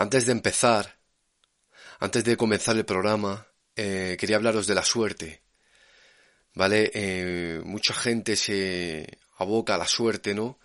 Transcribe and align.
Antes 0.00 0.26
de 0.26 0.32
empezar, 0.32 0.96
antes 1.98 2.22
de 2.22 2.36
comenzar 2.36 2.76
el 2.76 2.84
programa, 2.84 3.48
eh, 3.74 4.16
quería 4.16 4.36
hablaros 4.36 4.68
de 4.68 4.76
la 4.76 4.84
suerte. 4.84 5.42
¿Vale? 6.54 6.92
Eh, 6.94 7.60
mucha 7.64 7.94
gente 7.94 8.36
se 8.36 9.18
aboca 9.38 9.74
a 9.74 9.78
la 9.78 9.88
suerte, 9.88 10.34
¿no? 10.36 10.60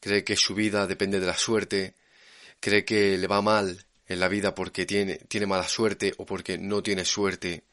Cree 0.00 0.24
que 0.24 0.36
su 0.36 0.54
vida 0.54 0.86
depende 0.86 1.20
de 1.20 1.26
la 1.26 1.36
suerte, 1.36 1.96
cree 2.60 2.86
que 2.86 3.18
le 3.18 3.26
va 3.26 3.42
mal 3.42 3.84
en 4.06 4.20
la 4.20 4.28
vida 4.28 4.54
porque 4.54 4.86
tiene, 4.86 5.16
tiene 5.16 5.46
mala 5.46 5.68
suerte 5.68 6.14
o 6.16 6.24
porque 6.24 6.56
no 6.56 6.82
tiene 6.82 7.04
suerte. 7.04 7.64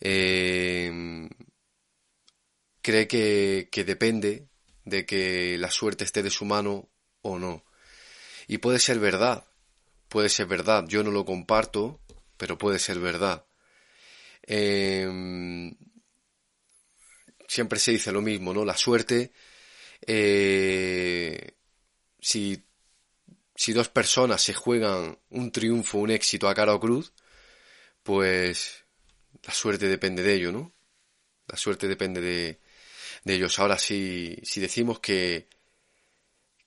Eh, 0.00 1.28
cree 2.82 3.06
que, 3.06 3.68
que 3.70 3.84
depende 3.84 4.48
de 4.84 5.06
que 5.06 5.56
la 5.58 5.70
suerte 5.70 6.02
esté 6.02 6.24
de 6.24 6.30
su 6.30 6.44
mano 6.44 6.88
o 7.22 7.38
no. 7.38 7.64
Y 8.48 8.58
puede 8.58 8.80
ser 8.80 8.98
verdad, 8.98 9.44
puede 10.14 10.28
ser 10.28 10.46
verdad. 10.46 10.84
Yo 10.86 11.02
no 11.02 11.10
lo 11.10 11.24
comparto, 11.24 12.00
pero 12.36 12.56
puede 12.56 12.78
ser 12.78 13.00
verdad. 13.00 13.44
Em, 14.42 15.76
siempre 17.48 17.80
se 17.80 17.90
dice 17.90 18.12
lo 18.12 18.22
mismo, 18.22 18.54
¿no? 18.54 18.64
La 18.64 18.76
suerte, 18.76 19.32
eh, 20.06 21.56
si, 22.20 22.64
si 23.56 23.72
dos 23.72 23.88
personas 23.88 24.40
se 24.40 24.54
juegan 24.54 25.18
un 25.30 25.50
triunfo, 25.50 25.98
un 25.98 26.10
éxito 26.12 26.48
a 26.48 26.54
cara 26.54 26.74
o 26.74 26.80
cruz, 26.80 27.12
pues 28.04 28.84
la 29.42 29.52
suerte 29.52 29.88
depende 29.88 30.22
de 30.22 30.34
ello, 30.34 30.52
¿no? 30.52 30.76
La 31.48 31.56
suerte 31.56 31.88
depende 31.88 32.20
de, 32.20 32.60
de 33.24 33.34
ellos. 33.34 33.58
Ahora, 33.58 33.78
si, 33.78 34.36
si 34.44 34.60
decimos 34.60 35.00
que, 35.00 35.48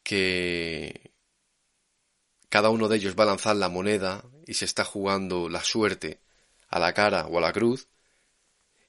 que 0.03 1.16
cada 2.50 2.70
uno 2.70 2.88
de 2.88 2.98
ellos 2.98 3.16
va 3.17 3.23
a 3.23 3.28
lanzar 3.28 3.56
la 3.56 3.70
moneda 3.70 4.23
y 4.45 4.53
se 4.53 4.66
está 4.66 4.86
jugando 4.86 5.50
la 5.50 5.64
suerte 5.64 6.20
a 6.70 6.80
la 6.80 6.94
cara 6.94 7.28
o 7.28 7.38
a 7.38 7.42
la 7.42 7.53
cruz, 7.53 7.88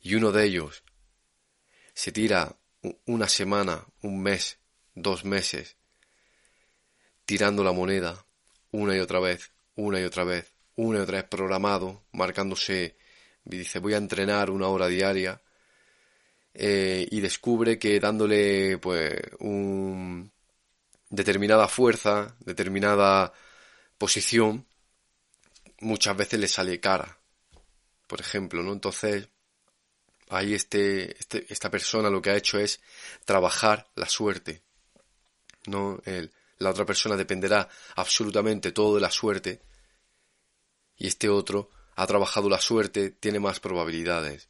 y 0.00 0.14
uno 0.14 0.32
de 0.32 0.44
ellos 0.44 0.82
se 1.94 2.12
tira 2.12 2.56
una 3.06 3.28
semana, 3.28 3.86
un 4.02 4.22
mes, 4.22 4.58
dos 4.94 5.24
meses, 5.24 5.76
tirando 7.24 7.64
la 7.64 7.72
moneda 7.72 8.24
una 8.70 8.96
y 8.96 9.00
otra 9.00 9.20
vez, 9.20 9.50
una 9.76 10.00
y 10.00 10.04
otra 10.04 10.24
vez, 10.24 10.52
una 10.76 10.98
y 10.98 11.02
otra 11.02 11.18
vez 11.18 11.24
programado, 11.28 12.04
marcándose, 12.12 12.96
dice 13.44 13.78
voy 13.78 13.94
a 13.94 13.98
entrenar 13.98 14.50
una 14.50 14.68
hora 14.68 14.86
diaria, 14.88 15.40
eh, 16.54 17.06
y 17.10 17.20
descubre 17.20 17.78
que 17.78 18.00
dándole 18.00 18.78
pues 18.78 19.14
un 19.40 20.30
determinada 21.08 21.68
fuerza, 21.68 22.36
determinada 22.40 23.32
posición, 23.98 24.66
muchas 25.80 26.16
veces 26.16 26.40
le 26.40 26.48
sale 26.48 26.80
cara. 26.80 27.18
Por 28.06 28.20
ejemplo, 28.20 28.62
¿no? 28.62 28.72
Entonces, 28.72 29.28
ahí 30.30 30.54
este, 30.54 31.18
este, 31.18 31.46
esta 31.52 31.70
persona 31.70 32.10
lo 32.10 32.22
que 32.22 32.30
ha 32.30 32.36
hecho 32.36 32.58
es 32.58 32.80
trabajar 33.24 33.90
la 33.94 34.08
suerte. 34.08 34.62
¿No? 35.66 36.00
El, 36.04 36.32
la 36.58 36.70
otra 36.70 36.86
persona 36.86 37.16
dependerá 37.16 37.68
absolutamente 37.96 38.72
todo 38.72 38.94
de 38.94 39.00
la 39.00 39.10
suerte. 39.10 39.60
Y 40.96 41.06
este 41.06 41.28
otro 41.28 41.70
ha 41.94 42.06
trabajado 42.06 42.48
la 42.48 42.60
suerte, 42.60 43.10
tiene 43.10 43.40
más 43.40 43.60
probabilidades. 43.60 44.48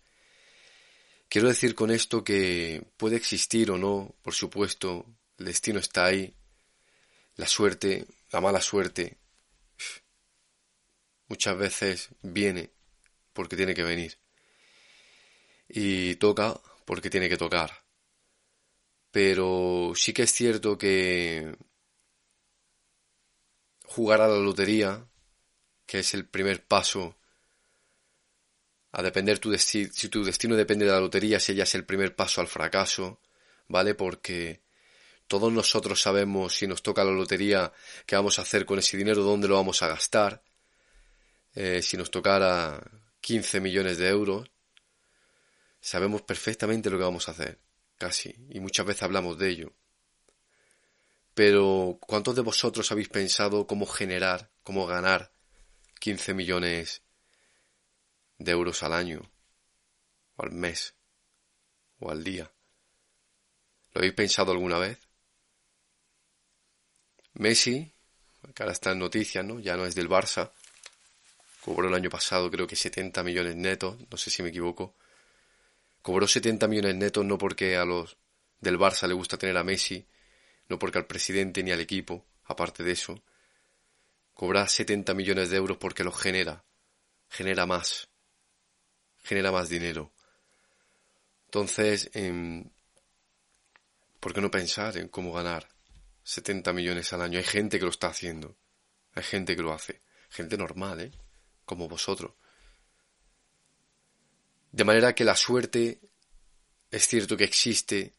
Quiero 1.28 1.48
decir 1.48 1.74
con 1.74 1.90
esto 1.90 2.24
que 2.24 2.82
puede 2.96 3.16
existir 3.16 3.70
o 3.70 3.76
no, 3.76 4.14
por 4.22 4.34
supuesto, 4.34 5.04
el 5.36 5.46
destino 5.46 5.78
está 5.78 6.06
ahí, 6.06 6.34
la 7.36 7.46
suerte, 7.46 8.06
la 8.30 8.40
mala 8.40 8.62
suerte, 8.62 9.17
muchas 11.28 11.56
veces 11.56 12.08
viene 12.22 12.70
porque 13.32 13.56
tiene 13.56 13.74
que 13.74 13.84
venir. 13.84 14.18
Y 15.68 16.16
toca 16.16 16.58
porque 16.84 17.10
tiene 17.10 17.28
que 17.28 17.36
tocar. 17.36 17.84
Pero 19.10 19.92
sí 19.94 20.12
que 20.12 20.22
es 20.22 20.32
cierto 20.32 20.76
que 20.76 21.56
jugar 23.84 24.20
a 24.20 24.28
la 24.28 24.36
lotería, 24.38 25.06
que 25.86 26.00
es 26.00 26.14
el 26.14 26.26
primer 26.26 26.66
paso 26.66 27.16
a 28.92 29.02
depender 29.02 29.38
tu 29.38 29.50
destino, 29.50 29.90
si 29.92 30.08
tu 30.08 30.24
destino 30.24 30.56
depende 30.56 30.84
de 30.84 30.92
la 30.92 31.00
lotería, 31.00 31.40
si 31.40 31.52
ella 31.52 31.64
es 31.64 31.74
el 31.74 31.84
primer 31.84 32.14
paso 32.16 32.40
al 32.40 32.48
fracaso, 32.48 33.20
¿vale? 33.68 33.94
Porque 33.94 34.62
todos 35.26 35.52
nosotros 35.52 36.00
sabemos 36.00 36.54
si 36.54 36.66
nos 36.66 36.82
toca 36.82 37.04
la 37.04 37.12
lotería 37.12 37.72
qué 38.06 38.16
vamos 38.16 38.38
a 38.38 38.42
hacer 38.42 38.64
con 38.64 38.78
ese 38.78 38.96
dinero, 38.96 39.22
dónde 39.22 39.48
lo 39.48 39.56
vamos 39.56 39.82
a 39.82 39.88
gastar, 39.88 40.42
eh, 41.60 41.82
si 41.82 41.96
nos 41.96 42.12
tocara 42.12 42.80
15 43.20 43.60
millones 43.60 43.98
de 43.98 44.08
euros, 44.08 44.48
sabemos 45.80 46.22
perfectamente 46.22 46.88
lo 46.88 46.98
que 46.98 47.02
vamos 47.02 47.26
a 47.26 47.32
hacer, 47.32 47.58
casi, 47.96 48.32
y 48.50 48.60
muchas 48.60 48.86
veces 48.86 49.02
hablamos 49.02 49.36
de 49.38 49.48
ello. 49.48 49.72
Pero, 51.34 51.98
¿cuántos 52.00 52.36
de 52.36 52.42
vosotros 52.42 52.92
habéis 52.92 53.08
pensado 53.08 53.66
cómo 53.66 53.86
generar, 53.86 54.52
cómo 54.62 54.86
ganar 54.86 55.32
15 55.98 56.32
millones 56.32 57.02
de 58.38 58.52
euros 58.52 58.84
al 58.84 58.92
año, 58.92 59.28
o 60.36 60.44
al 60.44 60.52
mes, 60.52 60.94
o 61.98 62.12
al 62.12 62.22
día? 62.22 62.52
¿Lo 63.94 63.98
habéis 63.98 64.14
pensado 64.14 64.52
alguna 64.52 64.78
vez? 64.78 65.00
Messi, 67.32 67.92
que 68.54 68.62
ahora 68.62 68.74
está 68.74 68.92
en 68.92 69.00
noticias, 69.00 69.44
¿no? 69.44 69.58
Ya 69.58 69.76
no 69.76 69.86
es 69.86 69.96
del 69.96 70.08
Barça, 70.08 70.52
Cobró 71.64 71.88
el 71.88 71.94
año 71.94 72.10
pasado 72.10 72.50
creo 72.50 72.66
que 72.66 72.76
70 72.76 73.22
millones 73.22 73.56
netos, 73.56 73.96
no 74.10 74.16
sé 74.16 74.30
si 74.30 74.42
me 74.42 74.50
equivoco. 74.50 74.94
Cobró 76.02 76.26
70 76.26 76.68
millones 76.68 76.94
netos 76.94 77.24
no 77.24 77.36
porque 77.36 77.76
a 77.76 77.84
los 77.84 78.16
del 78.60 78.78
Barça 78.78 79.06
le 79.06 79.14
gusta 79.14 79.36
tener 79.36 79.56
a 79.56 79.64
Messi, 79.64 80.06
no 80.68 80.78
porque 80.78 80.98
al 80.98 81.06
presidente 81.06 81.62
ni 81.62 81.70
al 81.70 81.80
equipo, 81.80 82.26
aparte 82.44 82.82
de 82.82 82.92
eso. 82.92 83.22
Cobra 84.34 84.68
70 84.68 85.14
millones 85.14 85.50
de 85.50 85.56
euros 85.56 85.78
porque 85.78 86.04
los 86.04 86.16
genera, 86.16 86.64
genera 87.28 87.66
más, 87.66 88.08
genera 89.24 89.50
más 89.50 89.68
dinero. 89.68 90.12
Entonces, 91.46 92.10
eh, 92.14 92.64
¿por 94.20 94.32
qué 94.32 94.40
no 94.40 94.50
pensar 94.50 94.96
en 94.96 95.08
cómo 95.08 95.32
ganar 95.32 95.68
70 96.22 96.72
millones 96.72 97.12
al 97.12 97.22
año? 97.22 97.38
Hay 97.38 97.44
gente 97.44 97.78
que 97.78 97.84
lo 97.84 97.90
está 97.90 98.08
haciendo, 98.08 98.56
hay 99.14 99.24
gente 99.24 99.56
que 99.56 99.62
lo 99.62 99.72
hace, 99.72 100.02
gente 100.28 100.56
normal, 100.56 101.00
¿eh? 101.00 101.10
Como 101.68 101.86
vosotros. 101.86 102.32
De 104.72 104.84
manera 104.84 105.14
que 105.14 105.24
la 105.24 105.36
suerte 105.36 106.00
es 106.90 107.06
cierto 107.06 107.36
que 107.36 107.44
existe, 107.44 108.14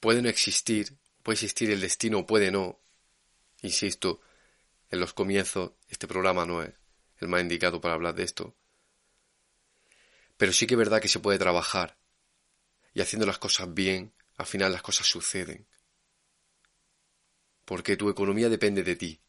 puede 0.00 0.22
no 0.22 0.28
existir, 0.28 0.96
puede 1.22 1.34
existir 1.34 1.70
el 1.70 1.80
destino, 1.80 2.24
puede 2.24 2.50
no. 2.50 2.78
Insisto, 3.62 4.20
en 4.90 5.00
los 5.00 5.12
comienzos 5.12 5.72
este 5.88 6.06
programa 6.06 6.46
no 6.46 6.62
es 6.62 6.72
el 7.18 7.28
más 7.28 7.42
indicado 7.42 7.80
para 7.80 7.94
hablar 7.94 8.14
de 8.14 8.22
esto. 8.22 8.54
Pero 10.36 10.52
sí 10.52 10.66
que 10.66 10.74
es 10.74 10.78
verdad 10.78 11.00
que 11.00 11.08
se 11.08 11.18
puede 11.18 11.38
trabajar 11.38 11.98
y 12.94 13.00
haciendo 13.00 13.26
las 13.26 13.38
cosas 13.38 13.74
bien, 13.74 14.12
al 14.36 14.46
final 14.46 14.70
las 14.70 14.82
cosas 14.82 15.06
suceden. 15.06 15.66
Porque 17.64 17.96
tu 17.96 18.08
economía 18.10 18.48
depende 18.48 18.84
de 18.84 18.94
ti. 18.94 19.20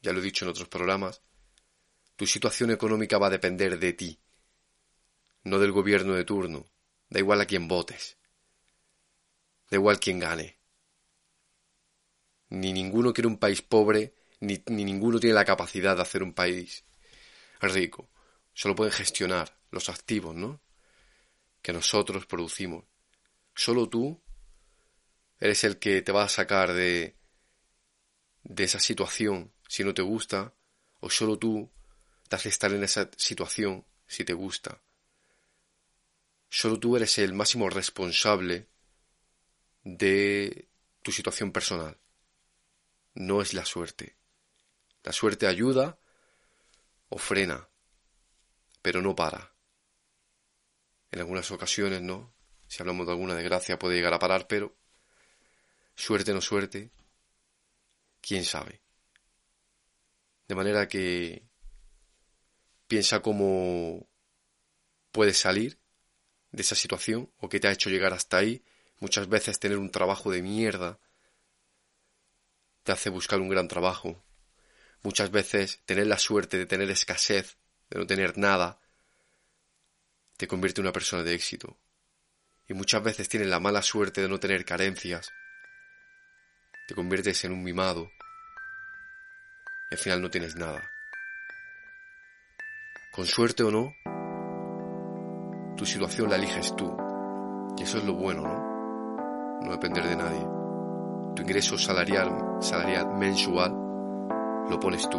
Ya 0.00 0.12
lo 0.12 0.20
he 0.20 0.22
dicho 0.22 0.44
en 0.44 0.50
otros 0.50 0.68
programas, 0.68 1.22
tu 2.20 2.26
situación 2.26 2.70
económica 2.70 3.16
va 3.16 3.28
a 3.28 3.36
depender 3.38 3.78
de 3.78 3.94
ti, 3.94 4.20
no 5.44 5.58
del 5.58 5.72
gobierno 5.72 6.12
de 6.12 6.24
turno. 6.24 6.66
Da 7.08 7.18
igual 7.18 7.40
a 7.40 7.46
quién 7.46 7.66
votes. 7.66 8.18
Da 9.70 9.78
igual 9.78 9.98
quién 9.98 10.18
gane. 10.18 10.58
Ni 12.50 12.74
ninguno 12.74 13.14
quiere 13.14 13.26
un 13.26 13.38
país 13.38 13.62
pobre, 13.62 14.12
ni, 14.40 14.62
ni 14.66 14.84
ninguno 14.84 15.18
tiene 15.18 15.32
la 15.32 15.46
capacidad 15.46 15.96
de 15.96 16.02
hacer 16.02 16.22
un 16.22 16.34
país 16.34 16.84
rico. 17.58 18.10
Solo 18.52 18.74
pueden 18.74 18.92
gestionar 18.92 19.56
los 19.70 19.88
activos, 19.88 20.36
¿no? 20.36 20.60
Que 21.62 21.72
nosotros 21.72 22.26
producimos. 22.26 22.84
Solo 23.54 23.88
tú 23.88 24.20
eres 25.38 25.64
el 25.64 25.78
que 25.78 26.02
te 26.02 26.12
va 26.12 26.24
a 26.24 26.28
sacar 26.28 26.74
de, 26.74 27.16
de 28.42 28.64
esa 28.64 28.78
situación 28.78 29.54
si 29.66 29.84
no 29.84 29.94
te 29.94 30.02
gusta, 30.02 30.52
o 31.00 31.08
solo 31.08 31.38
tú 31.38 31.70
te 32.38 32.48
estar 32.48 32.72
en 32.72 32.84
esa 32.84 33.10
situación 33.16 33.84
si 34.06 34.24
te 34.24 34.32
gusta. 34.32 34.80
Solo 36.48 36.78
tú 36.78 36.96
eres 36.96 37.18
el 37.18 37.32
máximo 37.32 37.68
responsable 37.68 38.68
de 39.82 40.68
tu 41.02 41.12
situación 41.12 41.52
personal. 41.52 41.98
No 43.14 43.42
es 43.42 43.52
la 43.52 43.64
suerte. 43.64 44.16
La 45.02 45.12
suerte 45.12 45.46
ayuda 45.46 45.98
o 47.08 47.18
frena, 47.18 47.68
pero 48.82 49.02
no 49.02 49.16
para. 49.16 49.52
En 51.10 51.20
algunas 51.20 51.50
ocasiones 51.50 52.00
no. 52.00 52.32
Si 52.68 52.80
hablamos 52.80 53.06
de 53.06 53.12
alguna 53.12 53.34
desgracia 53.34 53.78
puede 53.78 53.96
llegar 53.96 54.14
a 54.14 54.18
parar, 54.20 54.46
pero 54.46 54.76
suerte 55.96 56.32
no 56.32 56.40
suerte, 56.40 56.90
quién 58.20 58.44
sabe. 58.44 58.80
De 60.46 60.54
manera 60.54 60.86
que 60.88 61.49
piensa 62.90 63.22
cómo 63.22 64.08
puedes 65.12 65.38
salir 65.38 65.78
de 66.50 66.62
esa 66.62 66.74
situación 66.74 67.32
o 67.38 67.48
qué 67.48 67.60
te 67.60 67.68
ha 67.68 67.72
hecho 67.72 67.88
llegar 67.88 68.12
hasta 68.12 68.38
ahí. 68.38 68.64
Muchas 68.98 69.28
veces 69.28 69.60
tener 69.60 69.78
un 69.78 69.92
trabajo 69.92 70.32
de 70.32 70.42
mierda 70.42 70.98
te 72.82 72.90
hace 72.90 73.08
buscar 73.08 73.40
un 73.40 73.48
gran 73.48 73.68
trabajo. 73.68 74.24
Muchas 75.02 75.30
veces 75.30 75.80
tener 75.84 76.08
la 76.08 76.18
suerte 76.18 76.58
de 76.58 76.66
tener 76.66 76.90
escasez, 76.90 77.58
de 77.90 78.00
no 78.00 78.08
tener 78.08 78.36
nada, 78.36 78.80
te 80.36 80.48
convierte 80.48 80.80
en 80.80 80.86
una 80.86 80.92
persona 80.92 81.22
de 81.22 81.34
éxito. 81.34 81.78
Y 82.66 82.74
muchas 82.74 83.04
veces 83.04 83.28
tienes 83.28 83.48
la 83.48 83.60
mala 83.60 83.82
suerte 83.82 84.20
de 84.20 84.28
no 84.28 84.40
tener 84.40 84.64
carencias, 84.64 85.30
te 86.88 86.96
conviertes 86.96 87.44
en 87.44 87.52
un 87.52 87.62
mimado 87.62 88.10
y 89.92 89.94
al 89.94 89.98
final 89.98 90.22
no 90.22 90.28
tienes 90.30 90.56
nada. 90.56 90.89
Con 93.20 93.26
suerte 93.26 93.62
o 93.62 93.70
no, 93.70 93.92
tu 95.76 95.84
situación 95.84 96.30
la 96.30 96.36
eliges 96.36 96.74
tú. 96.74 96.90
Y 97.76 97.82
eso 97.82 97.98
es 97.98 98.04
lo 98.04 98.14
bueno, 98.14 98.40
¿no? 98.40 99.60
No 99.60 99.72
depender 99.72 100.08
de 100.08 100.16
nadie. 100.16 100.48
Tu 101.36 101.42
ingreso 101.42 101.76
salarial, 101.76 102.56
salarial 102.60 103.14
mensual, 103.18 103.72
lo 104.70 104.80
pones 104.80 105.06
tú. 105.10 105.18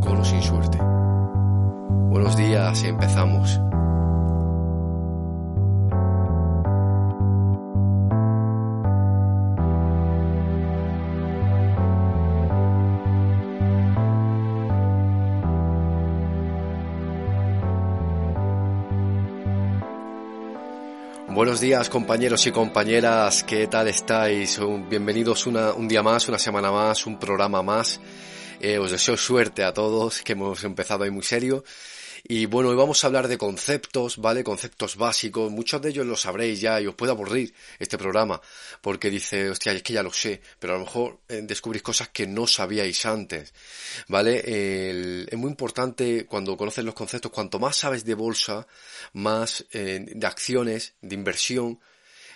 Con 0.00 0.18
o 0.18 0.24
sin 0.24 0.42
suerte. 0.42 0.78
Buenos 0.80 2.36
días, 2.36 2.82
empezamos. 2.82 3.60
Buenos 21.40 21.62
días 21.62 21.88
compañeros 21.88 22.46
y 22.46 22.52
compañeras, 22.52 23.44
¿qué 23.44 23.66
tal 23.66 23.88
estáis? 23.88 24.60
Bienvenidos 24.90 25.46
un 25.46 25.88
día 25.88 26.02
más, 26.02 26.28
una 26.28 26.38
semana 26.38 26.70
más, 26.70 27.06
un 27.06 27.18
programa 27.18 27.62
más. 27.62 27.98
Eh, 28.60 28.76
os 28.76 28.90
deseo 28.90 29.16
suerte 29.16 29.64
a 29.64 29.72
todos, 29.72 30.20
que 30.20 30.32
hemos 30.32 30.62
empezado 30.64 31.04
ahí 31.04 31.10
muy 31.10 31.22
serio. 31.22 31.64
Y 32.24 32.46
bueno, 32.46 32.70
hoy 32.70 32.76
vamos 32.76 33.02
a 33.02 33.06
hablar 33.06 33.28
de 33.28 33.38
conceptos, 33.38 34.18
¿vale? 34.18 34.44
Conceptos 34.44 34.96
básicos. 34.96 35.50
Muchos 35.50 35.80
de 35.80 35.90
ellos 35.90 36.06
lo 36.06 36.16
sabréis 36.16 36.60
ya 36.60 36.80
y 36.80 36.86
os 36.86 36.94
puede 36.94 37.12
aburrir 37.12 37.54
este 37.78 37.96
programa 37.98 38.40
porque 38.80 39.10
dice, 39.10 39.50
hostia, 39.50 39.72
es 39.72 39.82
que 39.82 39.94
ya 39.94 40.02
lo 40.02 40.12
sé, 40.12 40.40
pero 40.58 40.74
a 40.74 40.78
lo 40.78 40.84
mejor 40.84 41.20
eh, 41.28 41.40
descubrís 41.42 41.82
cosas 41.82 42.08
que 42.10 42.26
no 42.26 42.46
sabíais 42.46 43.06
antes, 43.06 43.54
¿vale? 44.08 44.42
es 45.30 45.36
muy 45.36 45.50
importante 45.50 46.26
cuando 46.26 46.56
conoces 46.56 46.84
los 46.84 46.94
conceptos, 46.94 47.32
cuanto 47.32 47.58
más 47.58 47.76
sabes 47.76 48.04
de 48.04 48.14
bolsa, 48.14 48.66
más 49.12 49.64
eh, 49.72 50.04
de 50.06 50.26
acciones, 50.26 50.94
de 51.00 51.14
inversión, 51.14 51.80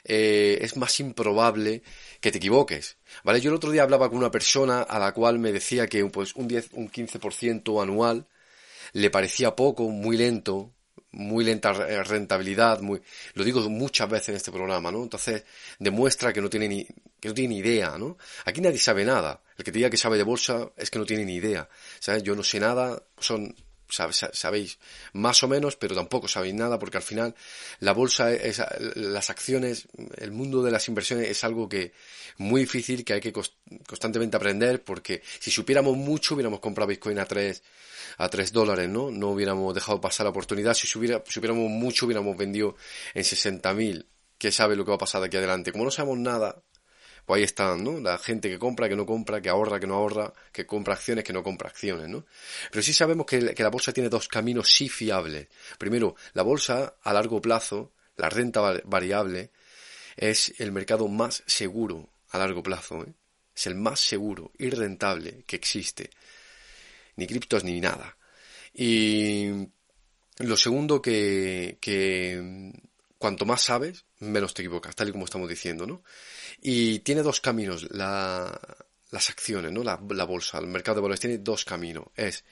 eh, 0.04 0.58
es 0.60 0.76
más 0.76 1.00
improbable 1.00 1.82
que 2.20 2.30
te 2.30 2.38
equivoques. 2.38 2.96
¿Vale? 3.22 3.40
Yo 3.40 3.50
el 3.50 3.56
otro 3.56 3.70
día 3.70 3.82
hablaba 3.82 4.08
con 4.08 4.18
una 4.18 4.30
persona 4.30 4.82
a 4.82 4.98
la 4.98 5.12
cual 5.12 5.38
me 5.38 5.52
decía 5.52 5.86
que 5.86 6.04
pues, 6.06 6.34
un 6.34 6.48
10, 6.48 6.70
un 6.72 6.90
15% 6.90 7.82
anual 7.82 8.26
le 8.94 9.10
parecía 9.10 9.54
poco, 9.54 9.88
muy 9.90 10.16
lento, 10.16 10.72
muy 11.12 11.44
lenta 11.44 11.72
rentabilidad, 11.72 12.80
muy, 12.80 13.00
lo 13.34 13.44
digo 13.44 13.68
muchas 13.68 14.08
veces 14.08 14.30
en 14.30 14.36
este 14.36 14.50
programa, 14.50 14.90
¿no? 14.90 15.02
Entonces 15.02 15.44
demuestra 15.78 16.32
que 16.32 16.40
no 16.40 16.48
tiene 16.48 16.68
ni, 16.68 16.84
que 17.20 17.28
no 17.28 17.34
tiene 17.34 17.54
ni 17.54 17.60
idea, 17.60 17.96
¿no? 17.98 18.16
Aquí 18.44 18.60
nadie 18.60 18.78
sabe 18.78 19.04
nada. 19.04 19.40
El 19.56 19.64
que 19.64 19.70
te 19.70 19.78
diga 19.78 19.90
que 19.90 19.96
sabe 19.96 20.16
de 20.16 20.24
bolsa 20.24 20.70
es 20.76 20.90
que 20.90 20.98
no 20.98 21.06
tiene 21.06 21.24
ni 21.24 21.34
idea. 21.34 21.68
¿Sabes? 22.00 22.22
Yo 22.22 22.34
no 22.34 22.42
sé 22.42 22.58
nada, 22.58 23.02
son 23.18 23.54
sabéis 23.88 24.78
más 25.12 25.42
o 25.42 25.48
menos, 25.48 25.76
pero 25.76 25.94
tampoco 25.94 26.28
sabéis 26.28 26.54
nada 26.54 26.78
porque 26.78 26.96
al 26.96 27.02
final 27.02 27.34
la 27.80 27.92
bolsa, 27.92 28.30
las 28.94 29.30
acciones, 29.30 29.88
el 30.16 30.32
mundo 30.32 30.62
de 30.62 30.70
las 30.70 30.88
inversiones 30.88 31.28
es 31.28 31.44
algo 31.44 31.68
que 31.68 31.92
muy 32.38 32.62
difícil, 32.62 33.04
que 33.04 33.14
hay 33.14 33.20
que 33.20 33.32
constantemente 33.32 34.36
aprender 34.36 34.82
porque 34.82 35.22
si 35.40 35.50
supiéramos 35.50 35.96
mucho 35.96 36.34
hubiéramos 36.34 36.60
comprado 36.60 36.88
Bitcoin 36.88 37.18
a 37.18 37.26
3, 37.26 37.62
a 38.18 38.28
3 38.28 38.52
dólares, 38.52 38.88
¿no? 38.88 39.10
No 39.10 39.30
hubiéramos 39.30 39.74
dejado 39.74 40.00
pasar 40.00 40.24
la 40.24 40.30
oportunidad. 40.30 40.74
Si 40.74 40.86
supiéramos 40.86 41.70
mucho 41.70 42.06
hubiéramos 42.06 42.36
vendido 42.36 42.76
en 43.14 43.22
60.000. 43.22 44.06
¿Qué 44.36 44.50
sabe 44.50 44.76
lo 44.76 44.84
que 44.84 44.90
va 44.90 44.96
a 44.96 44.98
pasar 44.98 45.20
de 45.20 45.28
aquí 45.28 45.36
adelante? 45.36 45.72
Como 45.72 45.84
no 45.84 45.90
sabemos 45.90 46.18
nada, 46.18 46.62
pues 47.24 47.38
ahí 47.38 47.44
están, 47.44 47.82
¿no? 47.82 48.00
La 48.00 48.18
gente 48.18 48.50
que 48.50 48.58
compra, 48.58 48.88
que 48.88 48.96
no 48.96 49.06
compra, 49.06 49.40
que 49.40 49.48
ahorra, 49.48 49.80
que 49.80 49.86
no 49.86 49.94
ahorra, 49.94 50.32
que 50.52 50.66
compra 50.66 50.94
acciones, 50.94 51.24
que 51.24 51.32
no 51.32 51.42
compra 51.42 51.68
acciones, 51.68 52.08
¿no? 52.08 52.26
Pero 52.70 52.82
sí 52.82 52.92
sabemos 52.92 53.26
que, 53.26 53.40
la 53.40 53.70
bolsa 53.70 53.92
tiene 53.92 54.08
dos 54.08 54.28
caminos 54.28 54.70
sí 54.70 54.88
fiables. 54.88 55.48
Primero, 55.78 56.16
la 56.34 56.42
bolsa 56.42 56.96
a 57.02 57.12
largo 57.12 57.40
plazo, 57.40 57.92
la 58.16 58.28
renta 58.28 58.60
variable, 58.84 59.50
es 60.16 60.54
el 60.58 60.70
mercado 60.72 61.08
más 61.08 61.42
seguro 61.46 62.10
a 62.30 62.38
largo 62.38 62.62
plazo, 62.62 63.02
¿eh? 63.02 63.12
Es 63.56 63.68
el 63.68 63.76
más 63.76 64.00
seguro 64.00 64.50
y 64.58 64.68
rentable 64.70 65.44
que 65.46 65.56
existe. 65.56 66.10
Ni 67.16 67.26
criptos 67.26 67.62
ni 67.62 67.80
nada. 67.80 68.16
Y 68.74 69.68
lo 70.38 70.56
segundo 70.56 71.00
que, 71.00 71.78
que 71.80 72.72
cuanto 73.18 73.46
más 73.46 73.62
sabes, 73.62 74.04
menos 74.18 74.54
te 74.54 74.62
equivocas, 74.62 74.94
tal 74.94 75.08
y 75.08 75.12
como 75.12 75.24
estamos 75.24 75.48
diciendo, 75.48 75.86
¿no? 75.86 76.02
Y 76.60 77.00
tiene 77.00 77.22
dos 77.22 77.40
caminos 77.40 77.90
la, 77.90 78.60
las 79.10 79.30
acciones, 79.30 79.72
¿no? 79.72 79.82
La, 79.82 79.96
bolsa, 80.24 80.58
el 80.58 80.66
mercado 80.66 80.96
de 80.96 81.02
valores 81.02 81.20
tiene 81.20 81.38
dos 81.38 81.64
caminos. 81.64 82.06
Es, 82.16 82.44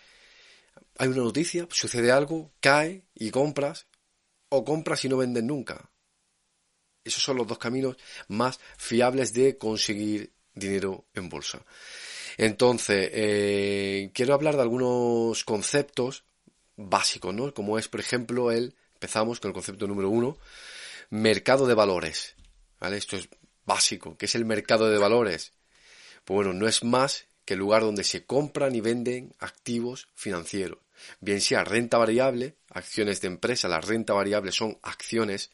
hay 0.96 1.08
una 1.08 1.22
noticia, 1.22 1.66
sucede 1.70 2.12
algo, 2.12 2.52
cae 2.60 3.04
y 3.14 3.30
compras, 3.30 3.86
o 4.48 4.64
compras 4.64 5.04
y 5.04 5.08
no 5.08 5.16
vendes 5.16 5.42
nunca. 5.42 5.90
Esos 7.04 7.22
son 7.22 7.36
los 7.36 7.46
dos 7.46 7.58
caminos 7.58 7.96
más 8.28 8.60
fiables 8.76 9.32
de 9.32 9.58
conseguir 9.58 10.32
dinero 10.54 11.06
en 11.14 11.28
bolsa. 11.28 11.64
Entonces, 12.36 13.10
eh, 13.12 14.10
quiero 14.14 14.34
hablar 14.34 14.54
de 14.54 14.62
algunos 14.62 15.44
conceptos 15.44 16.24
básicos, 16.76 17.34
¿no? 17.34 17.52
Como 17.52 17.78
es, 17.78 17.88
por 17.88 18.00
ejemplo, 18.00 18.52
el, 18.52 18.76
empezamos 19.02 19.40
con 19.40 19.48
el 19.48 19.52
concepto 19.52 19.88
número 19.88 20.10
uno, 20.10 20.38
mercado 21.10 21.66
de 21.66 21.74
valores. 21.74 22.36
¿Vale? 22.78 22.98
Esto 22.98 23.16
es 23.16 23.28
básico, 23.64 24.16
que 24.16 24.26
es 24.26 24.34
el 24.36 24.44
mercado 24.44 24.88
de 24.88 24.96
valores. 24.96 25.52
Pues 26.24 26.36
bueno, 26.36 26.52
no 26.52 26.68
es 26.68 26.84
más 26.84 27.26
que 27.44 27.54
el 27.54 27.60
lugar 27.60 27.82
donde 27.82 28.04
se 28.04 28.24
compran 28.24 28.76
y 28.76 28.80
venden 28.80 29.34
activos 29.40 30.06
financieros. 30.14 30.78
Bien 31.18 31.40
sea 31.40 31.64
renta 31.64 31.98
variable, 31.98 32.54
acciones 32.70 33.20
de 33.20 33.26
empresa, 33.26 33.66
la 33.66 33.80
renta 33.80 34.12
variable 34.12 34.52
son 34.52 34.78
acciones 34.82 35.50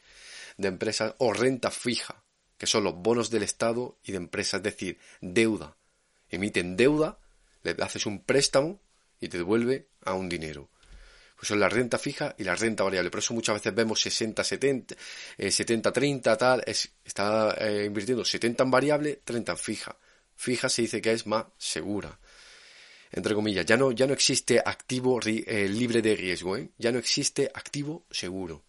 de 0.57 0.67
empresas, 0.67 1.15
o 1.17 1.33
renta 1.33 1.71
fija, 1.71 2.21
que 2.59 2.67
son 2.67 2.83
los 2.83 2.93
bonos 2.93 3.31
del 3.31 3.41
Estado 3.41 3.97
y 4.03 4.11
de 4.11 4.17
empresas, 4.17 4.59
es 4.59 4.63
decir, 4.63 4.99
deuda. 5.21 5.75
Emiten 6.29 6.77
deuda, 6.77 7.17
le 7.63 7.75
haces 7.79 8.05
un 8.05 8.23
préstamo 8.23 8.79
y 9.19 9.27
te 9.27 9.39
devuelve 9.39 9.87
a 10.05 10.13
un 10.13 10.29
dinero 10.29 10.69
pues 11.39 11.47
son 11.47 11.59
la 11.61 11.69
renta 11.69 11.97
fija 11.97 12.35
y 12.37 12.43
la 12.43 12.53
renta 12.53 12.83
variable. 12.83 13.09
Por 13.09 13.19
eso 13.19 13.33
muchas 13.33 13.55
veces 13.55 13.73
vemos 13.73 14.01
60, 14.01 14.43
70, 14.43 14.95
70, 15.37 15.93
30, 15.93 16.37
tal, 16.37 16.61
es, 16.65 16.91
está 17.05 17.55
eh, 17.57 17.85
invirtiendo 17.85 18.25
70 18.25 18.61
en 18.61 18.69
variable, 18.69 19.21
30 19.23 19.53
en 19.53 19.57
fija. 19.57 19.95
Fija 20.35 20.67
se 20.67 20.81
dice 20.81 20.99
que 20.99 21.13
es 21.13 21.25
más 21.25 21.45
segura. 21.57 22.19
Entre 23.13 23.33
comillas, 23.33 23.65
ya 23.65 23.77
no, 23.77 23.93
ya 23.93 24.05
no 24.05 24.11
existe 24.11 24.61
activo 24.63 25.17
eh, 25.25 25.69
libre 25.69 26.01
de 26.01 26.13
riesgo, 26.13 26.57
¿eh? 26.57 26.71
ya 26.77 26.91
no 26.91 26.99
existe 26.99 27.49
activo 27.53 28.05
seguro. 28.11 28.65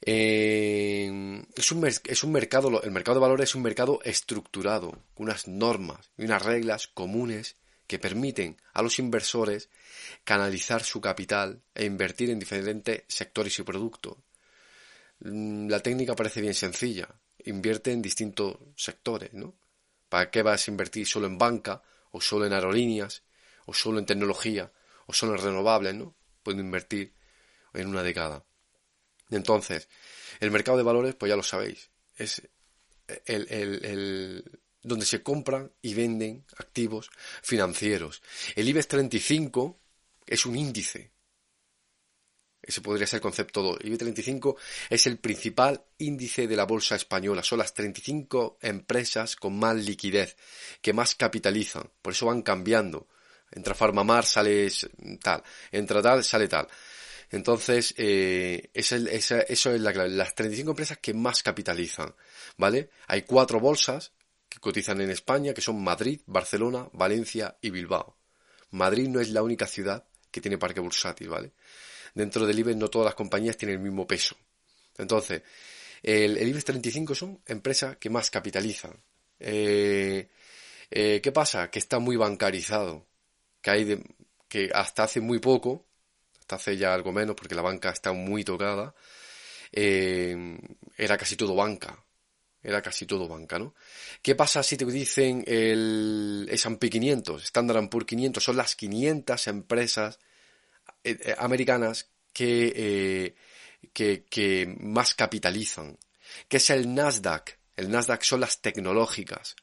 es, 0.00 1.72
un, 1.72 1.86
es 1.86 2.22
un 2.22 2.30
mercado, 2.30 2.84
el 2.84 2.92
mercado 2.92 3.16
de 3.16 3.22
valores 3.22 3.50
es 3.50 3.54
un 3.56 3.62
mercado 3.62 3.98
estructurado, 4.04 4.96
unas 5.16 5.48
normas 5.48 6.08
y 6.16 6.24
unas 6.24 6.40
reglas 6.40 6.86
comunes 6.86 7.56
que 7.86 7.98
permiten 7.98 8.56
a 8.72 8.82
los 8.82 8.98
inversores 8.98 9.68
canalizar 10.24 10.82
su 10.82 11.00
capital 11.00 11.62
e 11.74 11.84
invertir 11.84 12.30
en 12.30 12.38
diferentes 12.38 13.04
sectores 13.08 13.58
y 13.58 13.62
productos. 13.62 14.16
Mm, 15.20 15.68
la 15.68 15.80
técnica 15.80 16.14
parece 16.14 16.40
bien 16.40 16.54
sencilla. 16.54 17.08
Invierte 17.44 17.92
en 17.92 18.00
distintos 18.00 18.56
sectores, 18.76 19.32
¿no? 19.34 19.54
¿Para 20.08 20.30
qué 20.30 20.42
vas 20.42 20.66
a 20.66 20.70
invertir 20.70 21.06
solo 21.06 21.26
en 21.26 21.38
banca, 21.38 21.82
o 22.12 22.20
solo 22.20 22.46
en 22.46 22.52
aerolíneas, 22.52 23.22
o 23.66 23.74
solo 23.74 23.98
en 23.98 24.06
tecnología, 24.06 24.72
o 25.06 25.12
solo 25.12 25.34
en 25.34 25.42
renovables, 25.42 25.94
¿no? 25.94 26.14
Puedo 26.42 26.60
invertir 26.60 27.12
en 27.74 27.88
una 27.88 28.02
década. 28.02 28.44
Entonces, 29.30 29.88
el 30.40 30.50
mercado 30.50 30.78
de 30.78 30.84
valores, 30.84 31.14
pues 31.14 31.30
ya 31.30 31.36
lo 31.36 31.42
sabéis, 31.42 31.90
es 32.16 32.42
el, 33.26 33.46
el, 33.50 34.60
donde 34.84 35.06
se 35.06 35.22
compran 35.22 35.72
y 35.82 35.94
venden 35.94 36.44
activos 36.56 37.10
financieros. 37.42 38.22
El 38.54 38.68
IBEX 38.68 38.88
35 38.88 39.80
es 40.26 40.46
un 40.46 40.56
índice. 40.56 41.10
Ese 42.62 42.80
podría 42.80 43.06
ser 43.06 43.18
el 43.18 43.22
concepto 43.22 43.62
2. 43.62 43.78
El 43.80 43.88
IBEX 43.88 43.98
35 43.98 44.56
es 44.90 45.06
el 45.06 45.18
principal 45.18 45.84
índice 45.98 46.46
de 46.46 46.56
la 46.56 46.64
bolsa 46.64 46.96
española. 46.96 47.42
Son 47.42 47.58
las 47.58 47.74
35 47.74 48.58
empresas 48.62 49.36
con 49.36 49.58
más 49.58 49.76
liquidez, 49.76 50.36
que 50.80 50.92
más 50.92 51.14
capitalizan. 51.14 51.90
Por 52.00 52.12
eso 52.12 52.26
van 52.26 52.42
cambiando. 52.42 53.08
Entra 53.50 53.74
Farmamar, 53.74 54.24
sale 54.24 54.68
tal. 55.22 55.42
Entra 55.72 56.02
tal, 56.02 56.24
sale 56.24 56.48
tal. 56.48 56.68
Entonces, 57.30 57.94
eh, 57.96 58.70
eso 58.74 58.96
es 58.96 59.80
la 59.80 59.92
clave. 59.92 60.10
Las 60.10 60.34
35 60.34 60.70
empresas 60.70 60.98
que 60.98 61.14
más 61.14 61.42
capitalizan, 61.42 62.14
¿vale? 62.56 62.90
Hay 63.06 63.22
cuatro 63.22 63.60
bolsas 63.60 64.12
cotizan 64.60 65.00
en 65.00 65.10
España, 65.10 65.54
que 65.54 65.60
son 65.60 65.82
Madrid, 65.82 66.20
Barcelona, 66.26 66.88
Valencia 66.92 67.56
y 67.60 67.70
Bilbao. 67.70 68.16
Madrid 68.70 69.08
no 69.08 69.20
es 69.20 69.30
la 69.30 69.42
única 69.42 69.66
ciudad 69.66 70.04
que 70.30 70.40
tiene 70.40 70.58
parque 70.58 70.80
bursátil, 70.80 71.28
¿vale? 71.28 71.52
Dentro 72.14 72.46
del 72.46 72.58
IBEX 72.58 72.76
no 72.76 72.88
todas 72.88 73.06
las 73.06 73.14
compañías 73.14 73.56
tienen 73.56 73.76
el 73.76 73.82
mismo 73.82 74.06
peso. 74.06 74.36
Entonces, 74.98 75.42
el, 76.02 76.36
IBEX 76.48 76.64
35 76.64 77.14
son 77.14 77.40
empresas 77.46 77.96
que 77.96 78.10
más 78.10 78.30
capitalizan. 78.30 78.92
Eh, 79.38 80.28
eh, 80.90 81.20
¿Qué 81.22 81.32
pasa? 81.32 81.70
Que 81.70 81.78
está 81.78 81.98
muy 81.98 82.16
bancarizado. 82.16 83.06
Que 83.60 83.70
hay 83.70 84.02
que 84.48 84.70
hasta 84.72 85.04
hace 85.04 85.20
muy 85.20 85.38
poco 85.38 85.86
hasta 86.44 86.56
hace 86.56 86.76
ya 86.76 86.92
algo 86.92 87.10
menos 87.10 87.34
porque 87.36 87.54
la 87.54 87.62
banca 87.62 87.90
está 87.90 88.12
muy 88.12 88.44
tocada, 88.44 88.94
eh, 89.72 90.58
era 90.96 91.16
casi 91.16 91.36
todo 91.36 91.54
banca. 91.54 92.03
Era 92.64 92.82
casi 92.82 93.06
todo 93.06 93.28
banca, 93.28 93.58
¿no? 93.58 93.74
¿Qué 94.22 94.34
pasa 94.34 94.62
si 94.62 94.76
te 94.76 94.86
dicen 94.86 95.44
el 95.46 96.48
S&P 96.50 96.90
500, 96.90 97.44
Standard 97.44 97.88
Poor's 97.90 98.06
500? 98.06 98.42
Son 98.42 98.56
las 98.56 98.74
500 98.74 99.46
empresas 99.48 100.18
eh, 101.04 101.18
eh, 101.20 101.34
americanas 101.38 102.08
que, 102.32 103.34
que, 103.92 104.24
que 104.24 104.76
más 104.80 105.14
capitalizan. 105.14 105.98
¿Qué 106.48 106.56
es 106.56 106.70
el 106.70 106.94
Nasdaq? 106.94 107.58
El 107.76 107.90
Nasdaq 107.90 108.22
son 108.22 108.40
las 108.40 108.60
tecnológicas. 108.60 109.56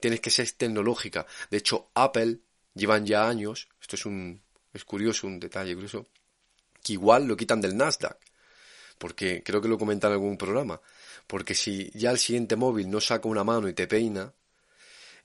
Tienes 0.00 0.20
que 0.20 0.30
ser 0.30 0.50
tecnológica. 0.52 1.26
De 1.50 1.58
hecho, 1.58 1.90
Apple 1.94 2.38
llevan 2.74 3.06
ya 3.06 3.28
años, 3.28 3.68
esto 3.80 3.96
es 3.96 4.06
un, 4.06 4.42
es 4.72 4.84
curioso, 4.84 5.26
un 5.26 5.38
detalle 5.38 5.74
curioso, 5.74 6.08
que 6.82 6.94
igual 6.94 7.26
lo 7.26 7.36
quitan 7.36 7.60
del 7.60 7.76
Nasdaq, 7.76 8.18
porque 8.98 9.42
creo 9.42 9.60
que 9.60 9.68
lo 9.68 9.78
comentan 9.78 10.10
en 10.10 10.14
algún 10.14 10.36
programa, 10.36 10.80
porque 11.26 11.54
si 11.54 11.90
ya 11.94 12.10
el 12.10 12.18
siguiente 12.18 12.56
móvil 12.56 12.90
no 12.90 13.00
saca 13.00 13.28
una 13.28 13.44
mano 13.44 13.68
y 13.68 13.74
te 13.74 13.86
peina, 13.86 14.32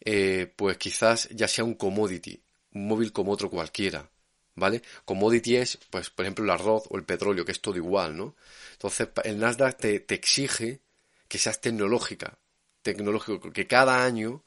eh, 0.02 0.52
pues 0.56 0.78
quizás 0.78 1.30
ya 1.32 1.48
sea 1.48 1.64
un 1.64 1.76
commodity, 1.76 2.42
un 2.74 2.88
móvil 2.88 3.12
como 3.12 3.32
otro 3.32 3.50
cualquiera, 3.50 4.10
¿vale? 4.56 4.82
Commodity 5.06 5.58
es, 5.58 5.78
pues, 5.90 6.10
por 6.10 6.26
ejemplo, 6.26 6.46
el 6.46 6.52
arroz 6.52 6.84
o 6.90 6.98
el 6.98 7.04
petróleo, 7.04 7.46
que 7.46 7.52
es 7.52 7.62
todo 7.62 7.78
igual, 7.78 8.16
¿no? 8.18 8.36
Entonces, 8.74 9.10
el 9.24 9.40
Nasdaq 9.40 9.78
te, 9.78 10.00
te 10.00 10.16
exige 10.16 10.82
que 11.28 11.38
seas 11.38 11.62
tecnológica, 11.62 12.38
tecnológico, 12.82 13.52
que 13.52 13.68
cada 13.68 14.04
año 14.04 14.44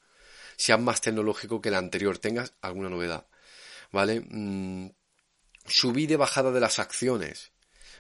seas 0.57 0.81
más 0.81 1.01
tecnológico 1.01 1.61
que 1.61 1.71
el 1.71 1.75
anterior, 1.75 2.19
tengas 2.19 2.55
alguna 2.61 2.89
novedad. 2.89 3.27
¿vale? 3.93 4.21
Mm, 4.21 4.91
subida 5.67 6.15
y 6.15 6.17
bajada 6.17 6.51
de 6.53 6.61
las 6.61 6.79
acciones. 6.79 7.53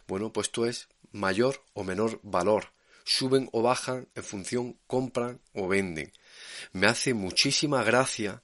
Bueno, 0.07 0.33
pues 0.33 0.49
esto 0.49 0.66
es 0.66 0.88
mayor 1.12 1.64
o 1.73 1.85
menor 1.85 2.21
valor. 2.23 2.73
Suben 3.04 3.49
o 3.52 3.62
bajan 3.62 4.09
en 4.14 4.25
función, 4.25 4.78
compran 4.87 5.40
o 5.54 5.69
venden. 5.69 6.12
Me 6.73 6.87
hace 6.87 7.14
muchísima 7.14 7.83
gracia, 7.83 8.42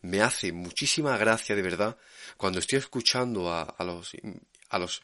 me 0.00 0.20
hace 0.20 0.52
muchísima 0.52 1.16
gracia 1.16 1.54
de 1.54 1.62
verdad 1.62 1.96
cuando 2.36 2.58
estoy 2.58 2.78
escuchando 2.78 3.52
a, 3.52 3.62
a 3.62 3.84
los, 3.84 4.12
a 4.68 4.78
los, 4.78 5.02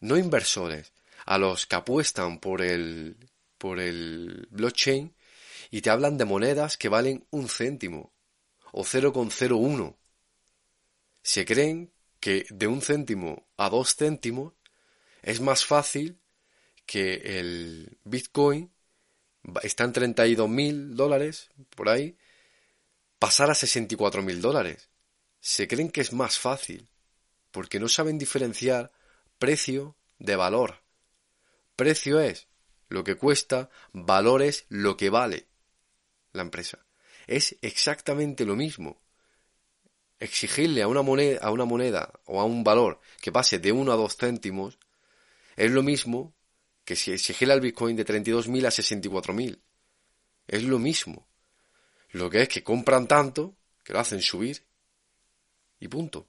no 0.00 0.16
inversores, 0.16 0.92
a 1.24 1.38
los 1.38 1.66
que 1.66 1.76
apuestan 1.76 2.38
por 2.38 2.62
el, 2.62 3.16
por 3.58 3.80
el 3.80 4.48
blockchain 4.50 5.14
y 5.70 5.80
te 5.80 5.90
hablan 5.90 6.18
de 6.18 6.24
monedas 6.24 6.76
que 6.76 6.88
valen 6.88 7.26
un 7.30 7.48
céntimo 7.48 8.12
o 8.72 8.84
0,01 8.84 9.96
se 11.22 11.44
creen 11.44 11.92
que 12.20 12.46
de 12.50 12.66
un 12.66 12.80
céntimo 12.82 13.48
a 13.56 13.68
dos 13.68 13.96
céntimos 13.96 14.52
es 15.22 15.40
más 15.40 15.64
fácil 15.64 16.20
que 16.86 17.38
el 17.38 17.98
Bitcoin 18.04 18.70
está 19.62 19.84
en 19.84 19.92
32 19.92 20.48
mil 20.48 20.96
dólares, 20.96 21.50
por 21.74 21.88
ahí, 21.88 22.16
pasar 23.18 23.50
a 23.50 23.54
64 23.54 24.22
mil 24.22 24.40
dólares. 24.40 24.88
Se 25.40 25.68
creen 25.68 25.90
que 25.90 26.00
es 26.00 26.12
más 26.12 26.38
fácil, 26.38 26.88
porque 27.50 27.80
no 27.80 27.88
saben 27.88 28.18
diferenciar 28.18 28.92
precio 29.38 29.96
de 30.18 30.36
valor. 30.36 30.82
Precio 31.74 32.20
es 32.20 32.48
lo 32.88 33.04
que 33.04 33.16
cuesta, 33.16 33.68
valor 33.92 34.42
es 34.42 34.64
lo 34.68 34.96
que 34.96 35.10
vale 35.10 35.46
la 36.32 36.42
empresa. 36.42 36.86
Es 37.26 37.56
exactamente 37.60 38.44
lo 38.44 38.56
mismo 38.56 39.00
exigirle 40.18 40.82
a 40.82 40.88
una 40.88 41.02
moneda, 41.02 41.40
a 41.42 41.50
una 41.50 41.64
moneda 41.64 42.12
o 42.24 42.40
a 42.40 42.44
un 42.44 42.64
valor 42.64 43.00
que 43.20 43.32
pase 43.32 43.58
de 43.58 43.72
1 43.72 43.92
a 43.92 43.96
2 43.96 44.16
céntimos 44.16 44.78
es 45.56 45.70
lo 45.70 45.82
mismo 45.82 46.34
que 46.86 46.96
si 46.96 47.12
exigirle 47.12 47.52
al 47.52 47.60
Bitcoin 47.60 47.96
de 47.96 48.06
32.000 48.06 48.64
a 48.64 48.70
64.000. 48.70 49.60
Es 50.46 50.62
lo 50.62 50.78
mismo. 50.78 51.26
Lo 52.12 52.30
que 52.30 52.42
es 52.42 52.48
que 52.48 52.62
compran 52.62 53.08
tanto 53.08 53.56
que 53.82 53.92
lo 53.92 53.98
hacen 53.98 54.22
subir 54.22 54.64
y 55.80 55.88
punto. 55.88 56.28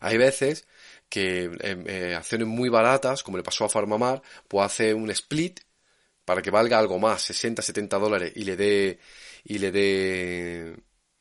Hay 0.00 0.16
veces 0.16 0.66
que 1.08 1.44
em, 1.60 1.84
eh, 1.86 2.14
acciones 2.14 2.48
muy 2.48 2.70
baratas, 2.70 3.22
como 3.22 3.36
le 3.36 3.42
pasó 3.42 3.66
a 3.66 3.68
Farmamar, 3.68 4.22
pues 4.48 4.64
hace 4.64 4.94
un 4.94 5.10
split 5.10 5.60
para 6.24 6.40
que 6.40 6.50
valga 6.50 6.78
algo 6.78 6.98
más, 6.98 7.22
60, 7.22 7.62
70 7.62 7.98
dólares, 7.98 8.32
y 8.34 8.44
le 8.44 8.56
dé, 8.56 8.98
y 9.44 9.58
le 9.58 9.70
dé 9.70 10.76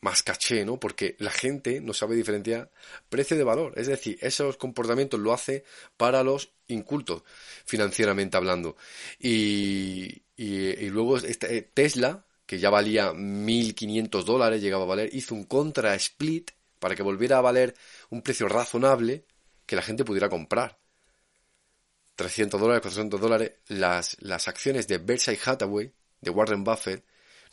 más 0.06 0.22
caché, 0.22 0.64
¿no? 0.64 0.80
Porque 0.80 1.16
la 1.18 1.32
gente 1.32 1.82
no 1.82 1.92
sabe 1.94 2.16
diferenciar 2.16 2.70
precio 3.10 3.36
de 3.36 3.44
valor. 3.44 3.74
Es 3.76 3.88
decir, 3.88 4.20
esos 4.22 4.56
comportamientos 4.56 5.20
lo 5.20 5.34
hace 5.34 5.64
para 5.98 6.24
los 6.24 6.52
incultos, 6.68 7.24
financieramente 7.66 8.38
hablando. 8.38 8.78
Y, 9.20 10.22
y, 10.38 10.90
luego 10.90 11.18
este, 11.18 11.58
eh, 11.58 11.64
Tesla, 11.64 12.24
que 12.46 12.60
ya 12.60 12.70
valía 12.70 13.14
1.500 13.14 14.24
dólares, 14.24 14.62
llegaba 14.62 14.84
a 14.84 14.88
valer, 14.88 15.10
hizo 15.12 15.34
un 15.34 15.46
contra 15.46 15.96
split 15.96 16.52
para 16.78 16.96
que 16.96 17.02
volviera 17.02 17.40
a 17.40 17.42
valer 17.42 17.74
un 18.12 18.22
precio 18.22 18.48
razonable 18.48 19.26
que 19.66 19.76
la 19.76 19.82
gente 19.82 20.06
pudiera 20.06 20.30
comprar. 20.30 20.78
300 22.16 22.62
dólares, 22.62 22.82
400 22.84 23.20
dólares, 23.20 23.54
las, 23.70 24.18
las 24.22 24.48
acciones 24.48 24.88
de 24.88 25.00
Berkshire 25.00 25.40
Hathaway, 25.44 25.92
de 26.22 26.30
Warren 26.30 26.64
Buffett, 26.64 27.04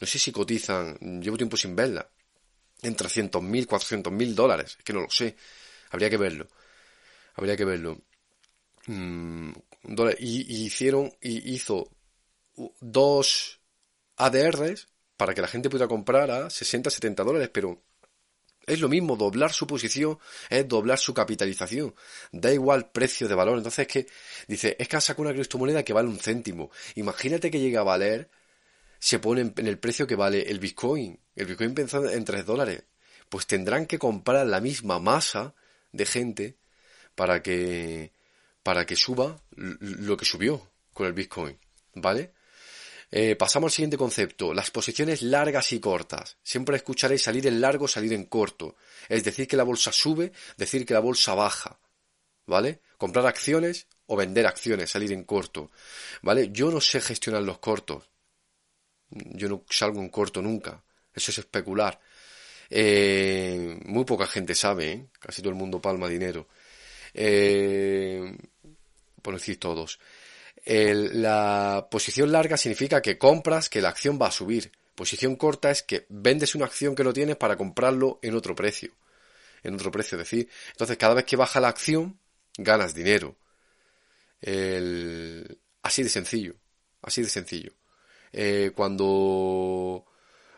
no 0.00 0.06
sé 0.06 0.18
si 0.18 0.32
cotizan, 0.32 0.98
llevo 1.22 1.38
tiempo 1.38 1.56
sin 1.56 1.74
verla, 1.74 2.08
en 2.82 2.96
300.000, 2.96 3.66
400.000 3.66 4.34
dólares. 4.34 4.76
Es 4.78 4.84
que 4.84 4.92
no 4.92 5.02
lo 5.02 5.10
sé. 5.10 5.36
Habría 5.90 6.10
que 6.10 6.16
verlo. 6.16 6.48
Habría 7.34 7.56
que 7.56 7.64
verlo. 7.64 7.98
Mm, 8.86 9.52
y, 10.18 10.64
hicieron, 10.64 11.12
y 11.20 11.54
hizo 11.54 11.88
dos 12.80 13.60
ADRs 14.16 14.88
para 15.16 15.34
que 15.34 15.40
la 15.40 15.48
gente 15.48 15.70
pudiera 15.70 15.88
comprar 15.88 16.30
a 16.30 16.50
60, 16.50 16.90
70 16.90 17.24
dólares, 17.24 17.50
pero 17.52 17.82
es 18.66 18.80
lo 18.80 18.88
mismo, 18.88 19.16
doblar 19.16 19.52
su 19.52 19.66
posición 19.66 20.18
es 20.48 20.68
doblar 20.68 20.98
su 20.98 21.12
capitalización. 21.14 21.94
Da 22.30 22.52
igual 22.52 22.90
precio 22.90 23.28
de 23.28 23.34
valor. 23.34 23.58
Entonces 23.58 23.86
es 23.86 23.92
que, 23.92 24.06
dice, 24.46 24.76
es 24.78 24.88
que 24.88 24.96
han 24.96 25.02
sacado 25.02 25.22
una 25.22 25.32
criptomoneda 25.32 25.82
que 25.82 25.92
vale 25.92 26.08
un 26.08 26.18
céntimo. 26.18 26.70
Imagínate 26.94 27.50
que 27.50 27.60
llega 27.60 27.80
a 27.80 27.84
valer 27.84 28.30
se 29.02 29.18
pone 29.18 29.52
en 29.56 29.66
el 29.66 29.80
precio 29.80 30.06
que 30.06 30.14
vale 30.14 30.48
el 30.48 30.60
Bitcoin. 30.60 31.18
El 31.34 31.46
Bitcoin 31.46 31.74
pensando 31.74 32.08
en 32.08 32.24
3 32.24 32.46
dólares. 32.46 32.84
Pues 33.28 33.48
tendrán 33.48 33.86
que 33.86 33.98
comprar 33.98 34.46
la 34.46 34.60
misma 34.60 35.00
masa 35.00 35.56
de 35.90 36.06
gente 36.06 36.56
para 37.16 37.42
que, 37.42 38.12
para 38.62 38.86
que 38.86 38.94
suba 38.94 39.42
lo 39.56 40.16
que 40.16 40.24
subió 40.24 40.70
con 40.92 41.08
el 41.08 41.14
Bitcoin. 41.14 41.58
¿Vale? 41.94 42.32
Eh, 43.10 43.34
pasamos 43.34 43.72
al 43.72 43.74
siguiente 43.74 43.98
concepto, 43.98 44.54
las 44.54 44.70
posiciones 44.70 45.22
largas 45.22 45.72
y 45.72 45.80
cortas. 45.80 46.36
Siempre 46.40 46.76
escucharéis 46.76 47.24
salir 47.24 47.48
en 47.48 47.60
largo, 47.60 47.88
salir 47.88 48.12
en 48.12 48.26
corto. 48.26 48.76
Es 49.08 49.24
decir, 49.24 49.48
que 49.48 49.56
la 49.56 49.64
bolsa 49.64 49.90
sube, 49.90 50.30
decir 50.56 50.86
que 50.86 50.94
la 50.94 51.00
bolsa 51.00 51.34
baja. 51.34 51.80
¿Vale? 52.46 52.82
Comprar 52.98 53.26
acciones 53.26 53.88
o 54.06 54.14
vender 54.14 54.46
acciones, 54.46 54.90
salir 54.90 55.10
en 55.10 55.24
corto. 55.24 55.72
¿Vale? 56.22 56.50
Yo 56.52 56.70
no 56.70 56.80
sé 56.80 57.00
gestionar 57.00 57.42
los 57.42 57.58
cortos. 57.58 58.11
Yo 59.12 59.48
no 59.48 59.64
salgo 59.68 60.00
en 60.00 60.08
corto 60.08 60.40
nunca. 60.42 60.82
Eso 61.14 61.30
es 61.30 61.38
especular. 61.38 62.00
Eh, 62.74 63.78
muy 63.84 64.04
poca 64.06 64.26
gente 64.26 64.54
sabe, 64.54 64.92
¿eh? 64.92 65.06
casi 65.20 65.42
todo 65.42 65.50
el 65.50 65.58
mundo 65.58 65.80
palma 65.80 66.08
dinero. 66.08 66.48
Eh, 67.12 68.34
por 69.20 69.34
decir 69.34 69.60
todos. 69.60 69.98
la 70.64 71.86
posición 71.90 72.32
larga 72.32 72.56
significa 72.56 73.02
que 73.02 73.18
compras 73.18 73.68
que 73.68 73.82
la 73.82 73.90
acción 73.90 74.18
va 74.20 74.28
a 74.28 74.32
subir. 74.32 74.72
Posición 74.94 75.36
corta 75.36 75.70
es 75.70 75.82
que 75.82 76.06
vendes 76.08 76.54
una 76.54 76.66
acción 76.66 76.94
que 76.94 77.04
no 77.04 77.12
tienes 77.12 77.36
para 77.36 77.56
comprarlo 77.56 78.18
en 78.22 78.34
otro 78.34 78.54
precio. 78.54 78.92
En 79.62 79.74
otro 79.74 79.90
precio, 79.90 80.16
es 80.16 80.24
decir. 80.24 80.48
Entonces, 80.70 80.96
cada 80.96 81.14
vez 81.14 81.24
que 81.24 81.36
baja 81.36 81.60
la 81.60 81.68
acción, 81.68 82.18
ganas 82.56 82.94
dinero. 82.94 83.36
así 85.82 86.02
de 86.02 86.08
sencillo. 86.08 86.54
Así 87.02 87.22
de 87.22 87.28
sencillo. 87.28 87.72
Eh, 88.32 88.72
cuando, 88.74 90.04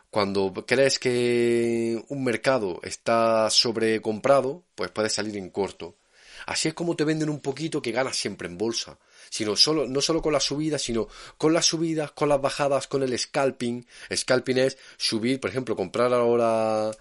cuando 0.09 0.53
crees 0.65 0.99
que 0.99 2.01
un 2.09 2.23
mercado 2.23 2.79
está 2.83 3.49
sobrecomprado, 3.49 4.63
pues 4.75 4.91
puedes 4.91 5.13
salir 5.13 5.37
en 5.37 5.49
corto. 5.49 5.97
Así 6.45 6.67
es 6.67 6.73
como 6.73 6.95
te 6.95 7.03
venden 7.03 7.29
un 7.29 7.39
poquito 7.39 7.81
que 7.81 7.91
ganas 7.91 8.15
siempre 8.15 8.47
en 8.47 8.57
bolsa. 8.57 8.97
Sino 9.29 9.55
solo, 9.55 9.87
no 9.87 10.01
solo 10.01 10.21
con 10.21 10.33
las 10.33 10.43
subidas, 10.43 10.81
sino 10.81 11.07
con 11.37 11.53
las 11.53 11.65
subidas, 11.65 12.11
con 12.11 12.29
las 12.29 12.41
bajadas, 12.41 12.87
con 12.87 13.03
el 13.03 13.17
scalping. 13.17 13.85
Scalping 14.13 14.57
es 14.59 14.77
subir, 14.97 15.39
por 15.39 15.49
ejemplo, 15.49 15.75
comprar 15.75 16.13
ahora 16.13 16.91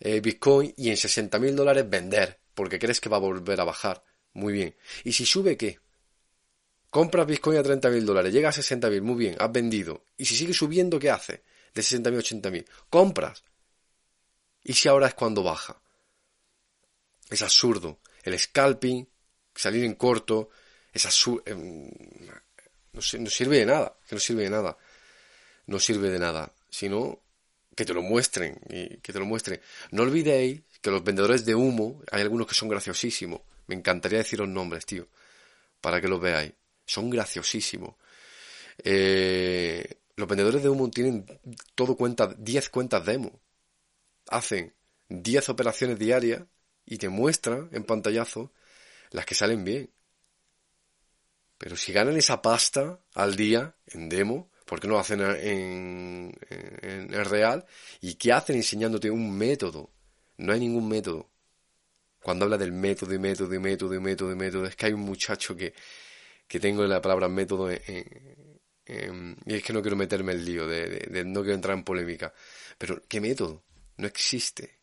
eh, 0.00 0.20
Bitcoin 0.20 0.72
y 0.76 0.90
en 0.90 0.96
60 0.96 1.38
mil 1.38 1.54
dólares 1.54 1.88
vender, 1.88 2.38
porque 2.54 2.78
crees 2.78 3.00
que 3.00 3.08
va 3.08 3.18
a 3.18 3.20
volver 3.20 3.60
a 3.60 3.64
bajar. 3.64 4.02
Muy 4.32 4.52
bien. 4.52 4.76
¿Y 5.04 5.12
si 5.12 5.26
sube 5.26 5.56
qué? 5.56 5.78
Compras 6.96 7.26
Bitcoin 7.26 7.58
a 7.58 7.62
30 7.62 7.90
mil 7.90 8.06
dólares, 8.06 8.32
llega 8.32 8.48
a 8.48 8.52
60 8.52 8.88
mil, 8.88 9.02
muy 9.02 9.16
bien, 9.16 9.36
has 9.38 9.52
vendido. 9.52 10.06
¿Y 10.16 10.24
si 10.24 10.34
sigue 10.34 10.54
subiendo, 10.54 10.98
qué 10.98 11.10
hace? 11.10 11.42
De 11.74 11.82
60 11.82 12.08
mil 12.08 12.16
a 12.16 12.20
80 12.20 12.50
mil. 12.50 12.66
Compras. 12.88 13.44
¿Y 14.64 14.72
si 14.72 14.88
ahora 14.88 15.08
es 15.08 15.12
cuando 15.12 15.42
baja? 15.42 15.78
Es 17.28 17.42
absurdo. 17.42 18.00
El 18.22 18.38
scalping, 18.38 19.06
salir 19.54 19.84
en 19.84 19.94
corto, 19.96 20.48
es 20.90 21.04
absurdo. 21.04 21.42
Em, 21.44 21.86
no, 22.94 23.02
no 23.18 23.30
sirve 23.30 23.58
de 23.58 23.66
nada, 23.66 23.94
que 24.08 24.14
no 24.14 24.18
sirve 24.18 24.44
de 24.44 24.50
nada. 24.50 24.78
No 25.66 25.78
sirve 25.78 26.08
de 26.08 26.18
nada, 26.18 26.50
sino 26.70 27.20
que 27.76 27.84
te 27.84 27.92
lo 27.92 28.00
muestren, 28.00 28.58
que 29.02 29.12
te 29.12 29.18
lo 29.18 29.26
muestren. 29.26 29.60
No 29.90 30.02
olvidéis 30.02 30.62
que 30.80 30.90
los 30.90 31.04
vendedores 31.04 31.44
de 31.44 31.56
humo, 31.56 32.02
hay 32.10 32.22
algunos 32.22 32.46
que 32.46 32.54
son 32.54 32.70
graciosísimos. 32.70 33.42
Me 33.66 33.74
encantaría 33.74 34.16
deciros 34.16 34.48
nombres, 34.48 34.86
tío, 34.86 35.06
para 35.82 36.00
que 36.00 36.08
los 36.08 36.22
veáis. 36.22 36.54
Son 36.86 37.10
graciosísimos. 37.10 37.96
Eh, 38.78 39.98
los 40.16 40.28
vendedores 40.28 40.62
de 40.62 40.68
humo 40.68 40.88
tienen 40.90 41.26
todo 41.74 41.96
cuenta, 41.96 42.34
10 42.38 42.70
cuentas 42.70 43.04
demo. 43.04 43.40
Hacen 44.28 44.74
10 45.08 45.48
operaciones 45.50 45.98
diarias 45.98 46.42
y 46.84 46.98
te 46.98 47.08
muestran 47.08 47.68
en 47.72 47.84
pantallazo 47.84 48.52
las 49.10 49.26
que 49.26 49.34
salen 49.34 49.64
bien. 49.64 49.90
Pero 51.58 51.76
si 51.76 51.92
ganan 51.92 52.16
esa 52.16 52.42
pasta 52.42 53.00
al 53.14 53.36
día 53.36 53.76
en 53.86 54.08
demo, 54.08 54.50
¿por 54.66 54.80
qué 54.80 54.88
no 54.88 54.94
lo 54.94 55.00
hacen 55.00 55.20
en, 55.20 56.32
en, 56.50 57.24
real? 57.24 57.64
¿Y 58.00 58.14
qué 58.14 58.32
hacen 58.32 58.56
enseñándote 58.56 59.10
un 59.10 59.36
método? 59.36 59.90
No 60.36 60.52
hay 60.52 60.60
ningún 60.60 60.88
método. 60.88 61.30
Cuando 62.22 62.44
habla 62.44 62.58
del 62.58 62.72
método 62.72 63.14
y 63.14 63.18
método 63.18 63.54
y 63.54 63.58
método 63.58 63.94
y 63.94 64.00
método 64.00 64.32
y 64.32 64.36
método, 64.36 64.66
es 64.66 64.76
que 64.76 64.86
hay 64.86 64.92
un 64.92 65.00
muchacho 65.00 65.56
que, 65.56 65.72
que 66.46 66.60
tengo 66.60 66.84
la 66.84 67.00
palabra 67.00 67.28
método 67.28 67.70
en, 67.70 68.26
y 68.86 69.54
es 69.54 69.62
que 69.64 69.72
no 69.72 69.82
quiero 69.82 69.96
meterme 69.96 70.32
el 70.32 70.44
lío, 70.44 70.66
de, 70.66 71.24
no 71.26 71.40
quiero 71.40 71.54
entrar 71.54 71.76
en 71.76 71.84
polémica. 71.84 72.32
Pero, 72.78 73.02
¿qué 73.08 73.20
método? 73.20 73.64
No 73.96 74.06
existe 74.06 74.80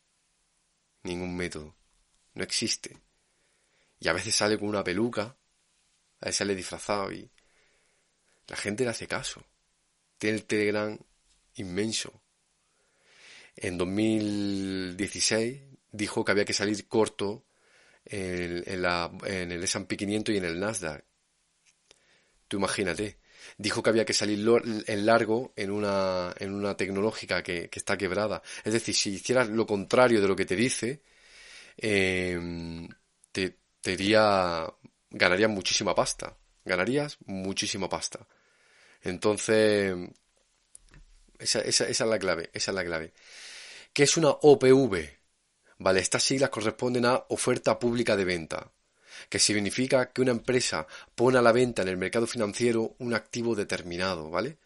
ningún 1.03 1.35
método. 1.35 1.75
No 2.33 2.43
existe. 2.43 2.97
Y 3.99 4.07
a 4.09 4.13
veces 4.13 4.35
sale 4.35 4.57
con 4.57 4.67
una 4.67 4.83
peluca, 4.83 5.37
a 6.19 6.25
veces 6.25 6.37
sale 6.37 6.55
disfrazado 6.55 7.11
y 7.13 7.31
la 8.47 8.57
gente 8.57 8.83
le 8.83 8.89
hace 8.89 9.07
caso. 9.07 9.45
Tiene 10.17 10.37
el 10.37 10.45
Telegram 10.45 10.97
inmenso. 11.55 12.21
En 13.55 13.77
2016 13.77 15.61
dijo 15.91 16.25
que 16.25 16.31
había 16.31 16.45
que 16.45 16.53
salir 16.53 16.87
corto 16.87 17.45
en, 18.03 18.63
en, 18.65 18.81
la, 18.81 19.11
en 19.25 19.51
el 19.51 19.63
S&P 19.63 19.95
500 19.95 20.35
y 20.35 20.37
en 20.39 20.45
el 20.45 20.59
Nasdaq 20.59 21.05
imagínate. 22.57 23.19
Dijo 23.57 23.83
que 23.83 23.89
había 23.89 24.05
que 24.05 24.13
salir 24.13 24.39
en 24.87 25.05
largo 25.05 25.53
en 25.55 25.71
una, 25.71 26.33
en 26.39 26.53
una 26.53 26.75
tecnológica 26.77 27.43
que, 27.43 27.69
está 27.71 27.97
quebrada. 27.97 28.41
Es 28.63 28.73
decir, 28.73 28.95
si 28.95 29.11
hicieras 29.11 29.49
lo 29.49 29.65
contrario 29.65 30.21
de 30.21 30.27
lo 30.27 30.35
que 30.35 30.45
te 30.45 30.55
dice, 30.55 31.03
em, 31.77 32.87
te, 33.31 33.59
te 33.81 33.95
ganarías 35.11 35.49
muchísima 35.49 35.93
pasta. 35.95 36.37
Ganarías 36.65 37.17
muchísima 37.25 37.89
pasta. 37.89 38.27
Entonces, 39.01 39.95
esa, 41.39 41.59
esa, 41.61 41.87
esa 41.87 42.03
es 42.05 42.09
la 42.09 42.19
clave, 42.19 42.49
esa 42.53 42.71
es 42.71 42.75
la 42.75 42.85
clave. 42.85 43.13
¿Qué 43.93 44.03
es 44.03 44.17
una 44.17 44.29
OPV? 44.29 45.19
Vale, 45.79 45.99
estas 45.99 46.23
siglas 46.23 46.49
corresponden 46.49 47.05
a 47.05 47.25
oferta 47.29 47.77
pública 47.77 48.15
de 48.15 48.25
venta 48.25 48.71
que 49.29 49.39
significa 49.39 50.11
que 50.11 50.21
una 50.21 50.31
empresa 50.31 50.87
pone 51.15 51.37
a 51.37 51.41
la 51.41 51.51
venta 51.51 51.81
en 51.81 51.87
el 51.87 51.97
mercado 51.97 52.27
financiero 52.27 52.95
un 52.99 53.13
activo 53.13 53.55
determinado, 53.55 54.29
¿vale? 54.29 54.57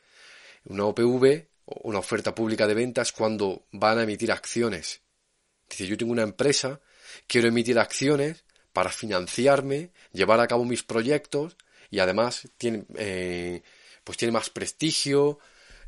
Una 0.65 0.85
OPV, 0.85 1.47
una 1.83 1.99
oferta 1.99 2.33
pública 2.33 2.67
de 2.67 2.73
venta, 2.73 3.01
es 3.01 3.11
cuando 3.11 3.65
van 3.71 3.99
a 3.99 4.03
emitir 4.03 4.31
acciones. 4.31 5.01
Dice, 5.69 5.87
yo 5.87 5.97
tengo 5.97 6.11
una 6.11 6.23
empresa, 6.23 6.79
quiero 7.27 7.47
emitir 7.47 7.77
acciones 7.79 8.45
para 8.73 8.89
financiarme, 8.89 9.91
llevar 10.11 10.39
a 10.39 10.47
cabo 10.47 10.65
mis 10.65 10.83
proyectos 10.83 11.57
y 11.89 11.99
además 11.99 12.47
tiene, 12.57 12.85
eh, 12.95 13.61
pues 14.03 14.17
tiene 14.17 14.31
más 14.31 14.49
prestigio, 14.49 15.39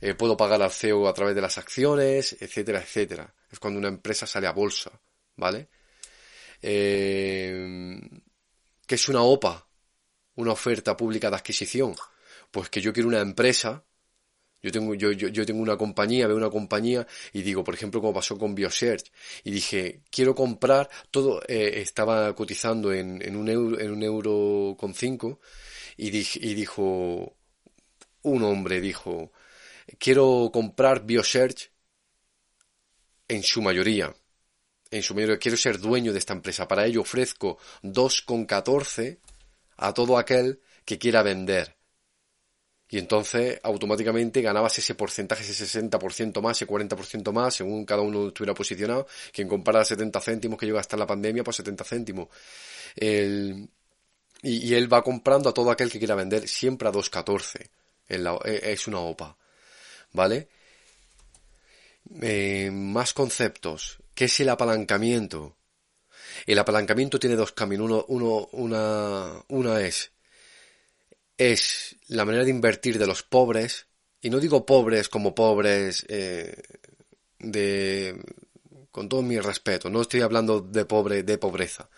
eh, 0.01 0.13
puedo 0.13 0.37
pagar 0.37 0.61
al 0.61 0.71
CEO 0.71 1.07
a 1.07 1.13
través 1.13 1.35
de 1.35 1.41
las 1.41 1.57
acciones, 1.57 2.35
etcétera, 2.39 2.79
etcétera. 2.79 3.33
Es 3.51 3.59
cuando 3.59 3.79
una 3.79 3.89
empresa 3.89 4.25
sale 4.25 4.47
a 4.47 4.53
bolsa, 4.53 4.91
¿vale? 5.35 5.67
Eh, 6.61 7.99
¿Qué 8.89 8.95
es 8.95 9.07
una 9.07 9.21
OPA? 9.21 9.67
Una 10.37 10.53
oferta 10.53 10.97
pública 10.97 11.29
de 11.29 11.35
adquisición. 11.35 11.95
Pues 12.49 12.69
que 12.71 12.81
yo 12.81 12.91
quiero 12.91 13.07
una 13.07 13.19
empresa, 13.21 13.85
yo 14.63 14.71
tengo, 14.71 14.95
yo, 14.95 15.11
yo, 15.11 15.45
tengo 15.45 15.61
una 15.61 15.77
compañía, 15.77 16.25
veo 16.25 16.37
una 16.37 16.49
compañía 16.49 17.05
y 17.31 17.43
digo, 17.43 17.63
por 17.63 17.75
ejemplo, 17.75 18.01
como 18.01 18.15
pasó 18.15 18.35
con 18.39 18.55
BioSearch, 18.55 19.11
y 19.43 19.51
dije, 19.51 20.01
quiero 20.09 20.33
comprar 20.33 20.89
todo, 21.11 21.39
eh, 21.47 21.81
estaba 21.81 22.33
cotizando 22.33 22.91
en, 22.91 23.21
en, 23.21 23.35
un 23.35 23.49
euro, 23.49 23.79
en 23.79 23.91
un 23.91 24.01
euro 24.01 24.75
con 24.75 24.95
cinco, 24.95 25.39
y, 25.95 26.07
y 26.07 26.53
dijo, 26.55 27.37
un 28.23 28.43
hombre 28.43 28.81
dijo, 28.81 29.31
quiero 29.99 30.49
comprar 30.51 31.05
BioSearch 31.05 31.71
en 33.27 33.43
su 33.43 33.61
mayoría 33.61 34.15
en 34.91 35.03
su 35.03 35.13
mayoría 35.13 35.37
quiero 35.37 35.57
ser 35.57 35.79
dueño 35.79 36.11
de 36.13 36.19
esta 36.19 36.33
empresa. 36.33 36.67
Para 36.67 36.85
ello 36.85 37.01
ofrezco 37.01 37.57
2,14 37.83 39.19
a 39.77 39.93
todo 39.93 40.17
aquel 40.17 40.61
que 40.85 40.97
quiera 40.97 41.23
vender. 41.23 41.75
Y 42.91 42.97
entonces 42.97 43.59
automáticamente 43.61 44.41
ganabas 44.41 44.79
ese 44.79 44.95
porcentaje, 44.95 45.43
ese 45.43 45.65
60% 45.81 46.41
más, 46.41 46.57
ese 46.57 46.67
40% 46.67 47.31
más, 47.31 47.53
según 47.53 47.85
cada 47.85 48.01
uno 48.01 48.29
estuviera 48.29 48.55
posicionado. 48.55 49.05
Quien 49.31 49.47
compara 49.47 49.85
70 49.85 50.19
céntimos 50.19 50.57
que 50.57 50.65
llega 50.65 50.79
hasta 50.79 50.97
la 50.97 51.05
pandemia, 51.05 51.43
pues 51.43 51.57
70 51.57 51.83
céntimos. 51.83 52.29
y, 52.95 53.69
y, 54.41 54.73
él 54.73 54.91
va 54.91 55.03
comprando 55.03 55.49
a 55.49 55.53
todo 55.53 55.69
aquel 55.69 55.91
que 55.91 55.99
quiera 55.99 56.15
vender, 56.15 56.47
siempre 56.47 56.87
a 56.87 56.91
2,14. 56.91 57.69
E, 58.09 58.71
es 58.73 58.87
una 58.87 58.99
OPA. 58.99 59.37
¿Vale? 60.13 60.49
Eh, 62.21 62.71
más 62.71 63.13
conceptos. 63.13 63.99
¿Qué 64.19 64.25
es 64.25 64.37
el 64.41 64.49
apalancamiento? 64.49 65.55
El 66.45 66.59
apalancamiento 66.59 67.17
tiene 67.17 67.37
dos 67.37 67.53
caminos. 67.53 68.03
Uno, 68.09 68.49
una, 68.51 69.45
una 69.47 69.79
es, 69.79 70.11
es 71.37 71.95
la 72.09 72.25
manera 72.25 72.43
de 72.43 72.49
invertir 72.49 72.99
de 72.99 73.07
los 73.07 73.23
pobres, 73.23 73.87
y 74.19 74.29
no 74.29 74.41
digo 74.41 74.65
pobres 74.65 75.07
como 75.07 75.33
pobres 75.33 76.05
eh, 76.09 76.53
de, 77.39 78.21
con 78.91 79.07
todo 79.07 79.21
mi 79.21 79.39
respeto, 79.39 79.89
no 79.89 80.01
estoy 80.01 80.19
hablando 80.19 80.59
de 80.59 80.83
pobre, 80.83 81.23
de 81.23 81.37
pobreza. 81.37 81.89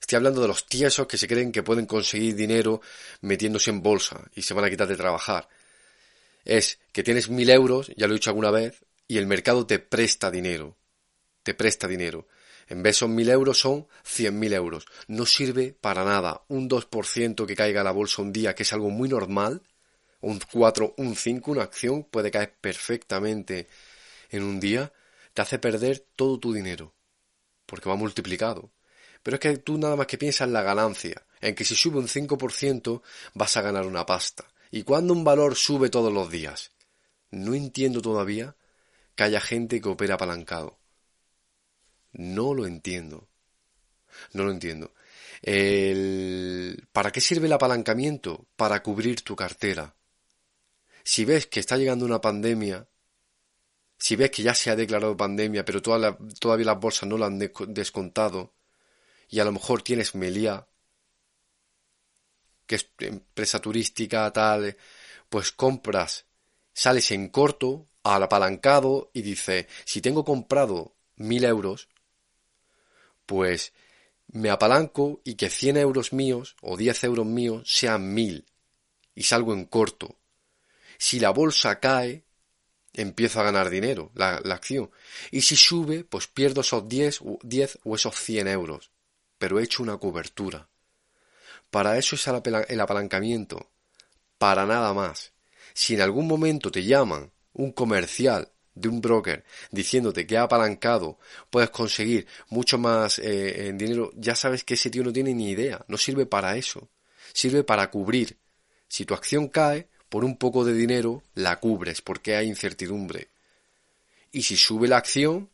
Estoy 0.00 0.14
hablando 0.14 0.42
de 0.42 0.46
los 0.46 0.68
tiesos 0.68 1.08
que 1.08 1.18
se 1.18 1.26
creen 1.26 1.50
que 1.50 1.64
pueden 1.64 1.86
conseguir 1.86 2.36
dinero 2.36 2.82
metiéndose 3.22 3.70
en 3.70 3.82
bolsa 3.82 4.30
y 4.36 4.42
se 4.42 4.54
van 4.54 4.64
a 4.64 4.70
quitar 4.70 4.86
de 4.86 4.96
trabajar. 4.96 5.48
Es 6.44 6.78
que 6.92 7.02
tienes 7.02 7.30
mil 7.30 7.50
euros, 7.50 7.90
ya 7.96 8.06
lo 8.06 8.14
he 8.14 8.18
dicho 8.18 8.30
alguna 8.30 8.52
vez, 8.52 8.84
y 9.08 9.18
el 9.18 9.26
mercado 9.26 9.66
te 9.66 9.80
presta 9.80 10.30
dinero 10.30 10.76
te 11.44 11.54
presta 11.54 11.86
dinero. 11.86 12.26
En 12.66 12.82
vez 12.82 12.96
son 12.96 13.14
mil 13.14 13.28
euros, 13.28 13.60
son 13.60 13.86
cien 14.02 14.38
mil 14.38 14.52
euros. 14.52 14.86
No 15.06 15.26
sirve 15.26 15.76
para 15.80 16.04
nada. 16.04 16.42
Un 16.48 16.68
2% 16.68 17.46
que 17.46 17.54
caiga 17.54 17.84
la 17.84 17.92
bolsa 17.92 18.22
un 18.22 18.32
día, 18.32 18.54
que 18.54 18.64
es 18.64 18.72
algo 18.72 18.90
muy 18.90 19.08
normal, 19.08 19.62
un 20.20 20.40
4, 20.40 20.94
un 20.96 21.14
5, 21.14 21.50
una 21.50 21.62
acción 21.62 22.04
puede 22.04 22.30
caer 22.30 22.56
perfectamente 22.60 23.68
en 24.30 24.42
un 24.42 24.58
día. 24.58 24.92
te 25.34 25.42
hace 25.42 25.58
perder 25.58 26.06
todo 26.16 26.38
tu 26.38 26.52
dinero, 26.52 26.94
porque 27.66 27.88
va 27.88 27.96
multiplicado. 27.96 28.70
Pero 29.22 29.36
es 29.36 29.40
que 29.40 29.58
tú 29.58 29.78
nada 29.78 29.96
más 29.96 30.06
que 30.06 30.16
piensas 30.16 30.46
en 30.46 30.52
la 30.52 30.62
ganancia, 30.62 31.26
en 31.40 31.54
que 31.54 31.64
si 31.64 31.74
sube 31.74 31.98
un 31.98 32.08
5% 32.08 33.02
vas 33.34 33.56
a 33.56 33.62
ganar 33.62 33.84
una 33.84 34.06
pasta. 34.06 34.44
¿Y 34.70 34.84
cuando 34.84 35.12
un 35.12 35.24
valor 35.24 35.56
sube 35.56 35.90
todos 35.90 36.12
los 36.12 36.30
días? 36.30 36.72
No 37.30 37.54
entiendo 37.54 38.00
todavía 38.00 38.56
que 39.14 39.24
haya 39.24 39.40
gente 39.40 39.80
que 39.80 39.88
opera 39.88 40.14
apalancado. 40.14 40.78
No 42.14 42.54
lo 42.54 42.66
entiendo. 42.66 43.28
No 44.32 44.44
lo 44.44 44.50
entiendo. 44.50 44.94
¿Para 46.92 47.10
qué 47.10 47.20
sirve 47.20 47.46
el 47.46 47.52
apalancamiento? 47.52 48.46
Para 48.56 48.82
cubrir 48.82 49.22
tu 49.22 49.36
cartera. 49.36 49.94
Si 51.02 51.24
ves 51.24 51.46
que 51.46 51.60
está 51.60 51.76
llegando 51.76 52.04
una 52.06 52.20
pandemia, 52.20 52.88
si 53.98 54.16
ves 54.16 54.30
que 54.30 54.42
ya 54.42 54.54
se 54.54 54.70
ha 54.70 54.76
declarado 54.76 55.16
pandemia, 55.16 55.64
pero 55.64 55.82
todavía 55.82 56.66
las 56.66 56.80
bolsas 56.80 57.08
no 57.08 57.18
la 57.18 57.26
han 57.26 57.38
descontado, 57.38 58.54
y 59.28 59.40
a 59.40 59.44
lo 59.44 59.52
mejor 59.52 59.82
tienes 59.82 60.14
Melia, 60.14 60.66
que 62.66 62.76
es 62.76 62.88
empresa 62.98 63.60
turística, 63.60 64.32
tal, 64.32 64.76
pues 65.28 65.52
compras, 65.52 66.26
sales 66.72 67.10
en 67.10 67.28
corto, 67.28 67.88
al 68.02 68.22
apalancado, 68.22 69.10
y 69.12 69.22
dices, 69.22 69.66
si 69.84 70.00
tengo 70.00 70.24
comprado 70.24 70.96
mil 71.16 71.44
euros, 71.44 71.88
pues 73.26 73.72
me 74.28 74.50
apalanco 74.50 75.20
y 75.24 75.34
que 75.34 75.50
100 75.50 75.76
euros 75.76 76.12
míos 76.12 76.56
o 76.60 76.76
10 76.76 77.04
euros 77.04 77.26
míos 77.26 77.62
sean 77.66 78.12
mil 78.14 78.46
y 79.14 79.24
salgo 79.24 79.52
en 79.52 79.64
corto. 79.64 80.16
Si 80.98 81.20
la 81.20 81.30
bolsa 81.30 81.80
cae, 81.80 82.24
empiezo 82.92 83.40
a 83.40 83.44
ganar 83.44 83.70
dinero, 83.70 84.10
la, 84.14 84.36
acción. 84.36 84.90
Y 85.30 85.42
si 85.42 85.56
sube, 85.56 86.04
pues 86.04 86.26
pierdo 86.26 86.62
esos 86.62 86.88
10, 86.88 87.20
10 87.42 87.78
o 87.84 87.94
esos 87.94 88.14
100 88.16 88.48
euros. 88.48 88.90
Pero 89.38 89.58
he 89.58 89.64
hecho 89.64 89.82
una 89.82 89.98
cobertura. 89.98 90.68
Para 91.70 91.98
eso 91.98 92.16
es 92.16 92.26
el 92.26 92.80
apalancamiento. 92.80 93.70
Para 94.38 94.64
nada 94.64 94.92
más. 94.94 95.32
Si 95.74 95.94
en 95.94 96.02
algún 96.02 96.28
momento 96.28 96.70
te 96.70 96.84
llaman 96.84 97.32
un 97.52 97.72
comercial 97.72 98.53
de 98.74 98.88
un 98.88 99.00
broker 99.00 99.44
diciéndote 99.70 100.26
que 100.26 100.36
ha 100.36 100.42
apalancado 100.42 101.18
puedes 101.50 101.70
conseguir 101.70 102.26
mucho 102.48 102.78
más 102.78 103.18
eh, 103.18 103.68
en 103.68 103.78
dinero, 103.78 104.10
ya 104.16 104.34
sabes 104.34 104.64
que 104.64 104.74
ese 104.74 104.90
tío 104.90 105.04
no 105.04 105.12
tiene 105.12 105.34
ni 105.34 105.50
idea, 105.50 105.84
no 105.88 105.96
sirve 105.96 106.26
para 106.26 106.56
eso, 106.56 106.88
sirve 107.32 107.64
para 107.64 107.90
cubrir. 107.90 108.36
Si 108.88 109.04
tu 109.04 109.14
acción 109.14 109.48
cae, 109.48 109.88
por 110.08 110.24
un 110.24 110.36
poco 110.36 110.64
de 110.64 110.74
dinero 110.74 111.22
la 111.34 111.58
cubres 111.58 112.00
porque 112.00 112.36
hay 112.36 112.46
incertidumbre. 112.46 113.30
Y 114.30 114.42
si 114.42 114.56
sube 114.56 114.86
la 114.86 114.98
acción, 114.98 115.50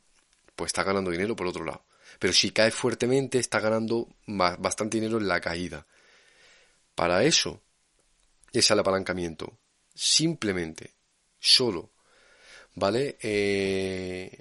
pues 0.56 0.68
está 0.68 0.82
ganando 0.82 1.10
dinero 1.10 1.36
por 1.36 1.46
otro 1.46 1.64
lado. 1.64 1.84
Pero 2.18 2.34
si 2.34 2.50
cae 2.50 2.70
fuertemente, 2.70 3.38
está 3.38 3.60
ganando 3.60 4.08
bastante 4.26 4.98
dinero 4.98 5.18
en 5.18 5.28
la 5.28 5.40
caída. 5.40 5.86
Para 6.94 7.24
eso 7.24 7.62
es 8.52 8.70
el 8.70 8.78
apalancamiento. 8.78 9.58
Simplemente, 9.94 10.94
solo 11.38 11.90
¿Vale? 12.74 13.18
Eh, 13.20 14.40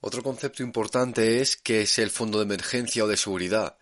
otro 0.00 0.22
concepto 0.22 0.62
importante 0.62 1.40
es 1.40 1.56
que 1.56 1.82
es 1.82 1.98
el 1.98 2.10
fondo 2.10 2.38
de 2.38 2.44
emergencia 2.44 3.04
o 3.04 3.08
de 3.08 3.16
seguridad. 3.16 3.76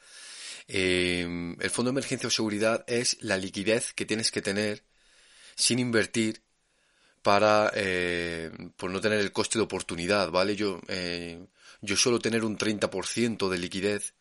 Eh, 0.69 1.57
el 1.59 1.71
fondo 1.71 1.91
de 1.91 1.95
emergencia 1.95 2.29
o 2.29 2.31
seguridad 2.31 2.85
es 2.87 3.17
la 3.21 3.37
liquidez 3.37 3.93
que 3.95 4.07
tienes 4.07 4.31
que 4.31 4.43
tener 4.43 4.85
sin 5.57 5.79
invertir 5.79 6.43
para 7.23 7.73
eh, 7.75 8.51
por 8.77 8.91
no 8.91 9.01
tener 9.01 9.21
el 9.21 9.33
coste 9.33 9.59
de 9.59 9.65
oportunidad, 9.65 10.31
¿vale? 10.31 10.57
Yo, 10.57 10.81
yo 11.81 11.97
suelo 11.97 12.19
tener 12.19 12.45
un 12.45 12.59
30% 12.59 13.49
de 13.49 13.59
liquidez 13.59 14.15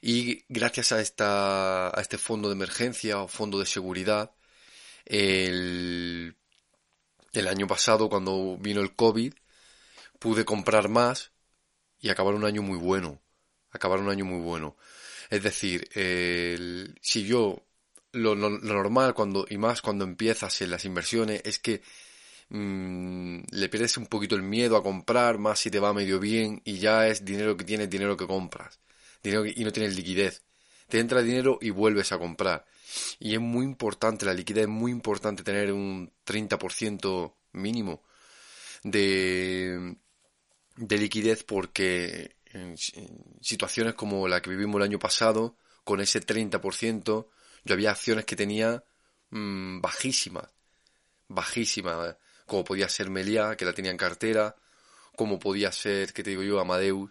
y 0.00 0.44
gracias 0.48 0.92
a, 0.92 1.00
esta, 1.00 1.88
a 1.88 2.00
este 2.00 2.18
fondo 2.18 2.48
de 2.48 2.54
emergencia 2.54 3.20
o 3.20 3.28
fondo 3.28 3.58
de 3.58 3.66
seguridad, 3.66 4.32
el 5.04 6.36
el 7.38 7.48
año 7.48 7.66
pasado, 7.66 8.08
cuando 8.08 8.56
vino 8.58 8.80
el 8.80 8.94
COVID, 8.94 9.32
pude 10.18 10.44
comprar 10.44 10.88
más 10.88 11.32
y 12.00 12.10
acabar 12.10 12.34
un 12.34 12.44
año 12.44 12.62
muy 12.62 12.78
bueno. 12.78 13.20
Acabar 13.70 14.00
un 14.00 14.08
año 14.08 14.24
muy 14.24 14.40
bueno. 14.40 14.76
Es 15.30 15.42
decir, 15.42 15.88
si 17.02 17.24
yo 17.26 17.68
lo, 18.12 18.34
normal 18.34 19.14
cuando 19.14 19.46
y 19.48 19.58
más 19.58 19.82
cuando 19.82 20.04
empiezas 20.04 20.60
en 20.62 20.70
las 20.70 20.84
inversiones 20.84 21.42
es 21.44 21.58
que 21.58 21.82
mm, 22.48 23.40
le 23.50 23.68
pierdes 23.68 23.96
un 23.98 24.06
poquito 24.06 24.34
el 24.34 24.42
miedo 24.42 24.76
a 24.76 24.82
comprar 24.82 25.38
más 25.38 25.58
si 25.60 25.70
te 25.70 25.80
va 25.80 25.92
medio 25.92 26.18
bien 26.18 26.62
y 26.64 26.78
ya 26.78 27.06
es 27.06 27.24
dinero 27.24 27.56
que 27.56 27.64
tienes 27.64 27.90
dinero 27.90 28.16
que 28.16 28.26
compras 28.26 28.80
dinero 29.22 29.44
y 29.46 29.62
no 29.64 29.72
tienes 29.72 29.94
liquidez 29.96 30.42
te 30.88 31.00
entra 31.00 31.22
dinero 31.22 31.58
y 31.60 31.70
vuelves 31.70 32.12
a 32.12 32.18
comprar 32.18 32.64
y 33.18 33.34
es 33.34 33.40
muy 33.40 33.64
importante, 33.64 34.26
la 34.26 34.34
liquidez 34.34 34.64
es 34.64 34.68
muy 34.68 34.92
importante 34.92 35.42
tener 35.42 35.72
un 35.72 36.12
30% 36.24 37.34
mínimo 37.52 38.02
de, 38.82 39.96
de 40.76 40.98
liquidez 40.98 41.44
porque 41.44 42.36
en, 42.46 42.76
situaciones 43.40 43.94
como 43.94 44.28
la 44.28 44.40
que 44.40 44.50
vivimos 44.50 44.76
el 44.76 44.88
año 44.88 44.98
pasado, 44.98 45.56
con 45.84 46.00
ese 46.00 46.20
30%, 46.20 47.28
yo 47.64 47.74
había 47.74 47.90
acciones 47.90 48.24
que 48.24 48.36
tenía 48.36 48.84
mmm, 49.30 49.80
bajísimas, 49.80 50.48
bajísimas, 51.28 52.16
como 52.46 52.64
podía 52.64 52.88
ser 52.88 53.10
Meliá, 53.10 53.56
que 53.56 53.64
la 53.64 53.72
tenía 53.72 53.90
en 53.90 53.96
cartera, 53.96 54.56
como 55.16 55.38
podía 55.38 55.72
ser, 55.72 56.12
que 56.12 56.22
te 56.22 56.30
digo 56.30 56.42
yo, 56.42 56.60
Amadeus, 56.60 57.10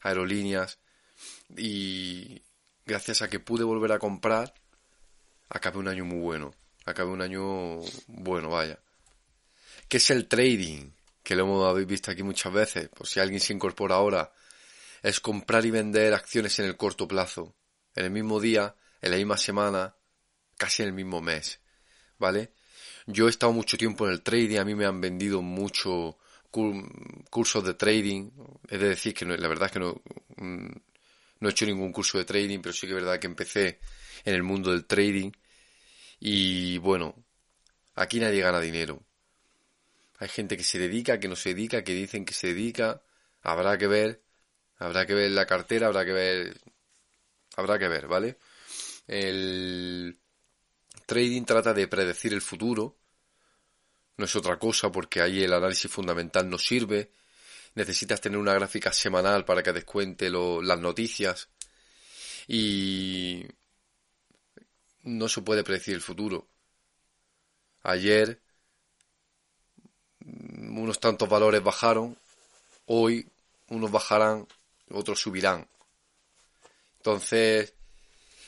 aerolíneas, 0.00 0.78
y 1.56 2.42
gracias 2.84 3.22
a 3.22 3.28
que 3.28 3.40
pude 3.40 3.64
volver 3.64 3.92
a 3.92 3.98
comprar, 3.98 4.54
acabé 5.52 5.78
un 5.78 5.88
año 5.88 6.04
muy 6.04 6.18
bueno. 6.18 6.54
Acabé 6.84 7.10
un 7.10 7.22
año 7.22 7.80
bueno, 8.08 8.50
vaya. 8.50 8.78
¿Qué 9.88 9.98
es 9.98 10.10
el 10.10 10.26
trading? 10.26 10.90
Que 11.22 11.36
lo 11.36 11.44
hemos 11.44 11.86
visto 11.86 12.10
aquí 12.10 12.22
muchas 12.22 12.52
veces. 12.52 12.88
Por 12.88 13.06
si 13.06 13.20
alguien 13.20 13.40
se 13.40 13.52
incorpora 13.52 13.96
ahora. 13.96 14.32
Es 15.02 15.20
comprar 15.20 15.64
y 15.66 15.70
vender 15.70 16.14
acciones 16.14 16.58
en 16.58 16.66
el 16.66 16.76
corto 16.76 17.06
plazo. 17.06 17.54
En 17.94 18.06
el 18.06 18.10
mismo 18.10 18.40
día, 18.40 18.74
en 19.00 19.10
la 19.10 19.16
misma 19.16 19.36
semana, 19.36 19.94
casi 20.56 20.82
en 20.82 20.88
el 20.88 20.94
mismo 20.94 21.20
mes. 21.20 21.60
¿Vale? 22.18 22.52
Yo 23.06 23.26
he 23.26 23.30
estado 23.30 23.52
mucho 23.52 23.76
tiempo 23.76 24.06
en 24.06 24.12
el 24.12 24.22
trading. 24.22 24.58
A 24.58 24.64
mí 24.64 24.74
me 24.74 24.86
han 24.86 25.00
vendido 25.00 25.42
mucho 25.42 26.18
cursos 26.50 27.64
de 27.64 27.74
trading. 27.74 28.30
Es 28.68 28.80
de 28.80 28.88
decir 28.88 29.14
que 29.14 29.24
la 29.24 29.48
verdad 29.48 29.66
es 29.66 29.72
que 29.72 29.80
no, 29.80 30.02
mm, 30.36 30.72
no 31.40 31.48
he 31.48 31.52
hecho 31.52 31.66
ningún 31.66 31.92
curso 31.92 32.18
de 32.18 32.24
trading, 32.24 32.60
pero 32.60 32.72
sí 32.72 32.86
que 32.86 32.94
es 32.94 33.02
verdad 33.02 33.18
que 33.18 33.26
empecé 33.26 33.80
en 34.24 34.34
el 34.34 34.42
mundo 34.42 34.70
del 34.70 34.86
trading 34.86 35.32
y 36.24 36.78
bueno, 36.78 37.16
aquí 37.96 38.20
nadie 38.20 38.42
gana 38.42 38.60
dinero. 38.60 39.02
Hay 40.18 40.28
gente 40.28 40.56
que 40.56 40.62
se 40.62 40.78
dedica, 40.78 41.18
que 41.18 41.26
no 41.26 41.34
se 41.34 41.48
dedica, 41.48 41.82
que 41.82 41.94
dicen 41.94 42.24
que 42.24 42.32
se 42.32 42.54
dedica. 42.54 43.02
Habrá 43.42 43.76
que 43.76 43.88
ver, 43.88 44.22
habrá 44.78 45.04
que 45.04 45.14
ver 45.14 45.32
la 45.32 45.46
cartera, 45.46 45.88
habrá 45.88 46.04
que 46.04 46.12
ver, 46.12 46.60
habrá 47.56 47.76
que 47.76 47.88
ver, 47.88 48.06
¿vale? 48.06 48.38
El 49.08 50.16
trading 51.06 51.42
trata 51.42 51.74
de 51.74 51.88
predecir 51.88 52.32
el 52.32 52.40
futuro. 52.40 53.00
No 54.16 54.24
es 54.26 54.36
otra 54.36 54.60
cosa 54.60 54.92
porque 54.92 55.22
ahí 55.22 55.42
el 55.42 55.52
análisis 55.52 55.90
fundamental 55.90 56.48
no 56.48 56.56
sirve. 56.56 57.10
Necesitas 57.74 58.20
tener 58.20 58.38
una 58.38 58.54
gráfica 58.54 58.92
semanal 58.92 59.44
para 59.44 59.64
que 59.64 59.72
descuente 59.72 60.30
las 60.30 60.78
noticias. 60.78 61.48
Y 62.46 63.44
no 65.02 65.28
se 65.28 65.42
puede 65.42 65.64
predecir 65.64 65.94
el 65.94 66.00
futuro. 66.00 66.48
Ayer 67.82 68.40
unos 70.20 71.00
tantos 71.00 71.28
valores 71.28 71.62
bajaron, 71.62 72.16
hoy 72.86 73.28
unos 73.68 73.90
bajarán, 73.90 74.46
otros 74.90 75.20
subirán. 75.20 75.66
Entonces, 76.98 77.74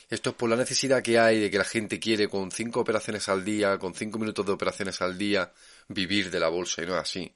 esto 0.09 0.29
es 0.29 0.35
por 0.35 0.49
la 0.49 0.55
necesidad 0.55 1.03
que 1.03 1.19
hay 1.19 1.39
de 1.39 1.51
que 1.51 1.57
la 1.57 1.65
gente 1.65 1.99
quiere 1.99 2.29
con 2.29 2.51
cinco 2.51 2.79
operaciones 2.79 3.27
al 3.27 3.43
día, 3.43 3.77
con 3.77 3.93
cinco 3.93 4.19
minutos 4.19 4.45
de 4.45 4.53
operaciones 4.53 5.01
al 5.01 5.17
día, 5.17 5.51
vivir 5.87 6.31
de 6.31 6.39
la 6.39 6.49
bolsa 6.49 6.83
y 6.83 6.85
no 6.85 6.95
es 6.95 7.01
así. 7.01 7.33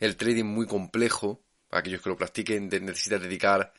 El 0.00 0.16
trading 0.16 0.44
muy 0.44 0.66
complejo, 0.66 1.42
aquellos 1.70 2.00
que 2.00 2.08
lo 2.08 2.16
practiquen 2.16 2.68
necesitan 2.68 3.20
dedicar 3.20 3.72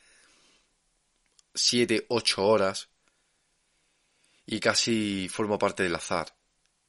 siete, 1.54 2.04
ocho 2.08 2.46
horas 2.46 2.88
y 4.46 4.60
casi 4.60 5.28
forma 5.28 5.58
parte 5.58 5.82
del 5.82 5.94
azar. 5.94 6.34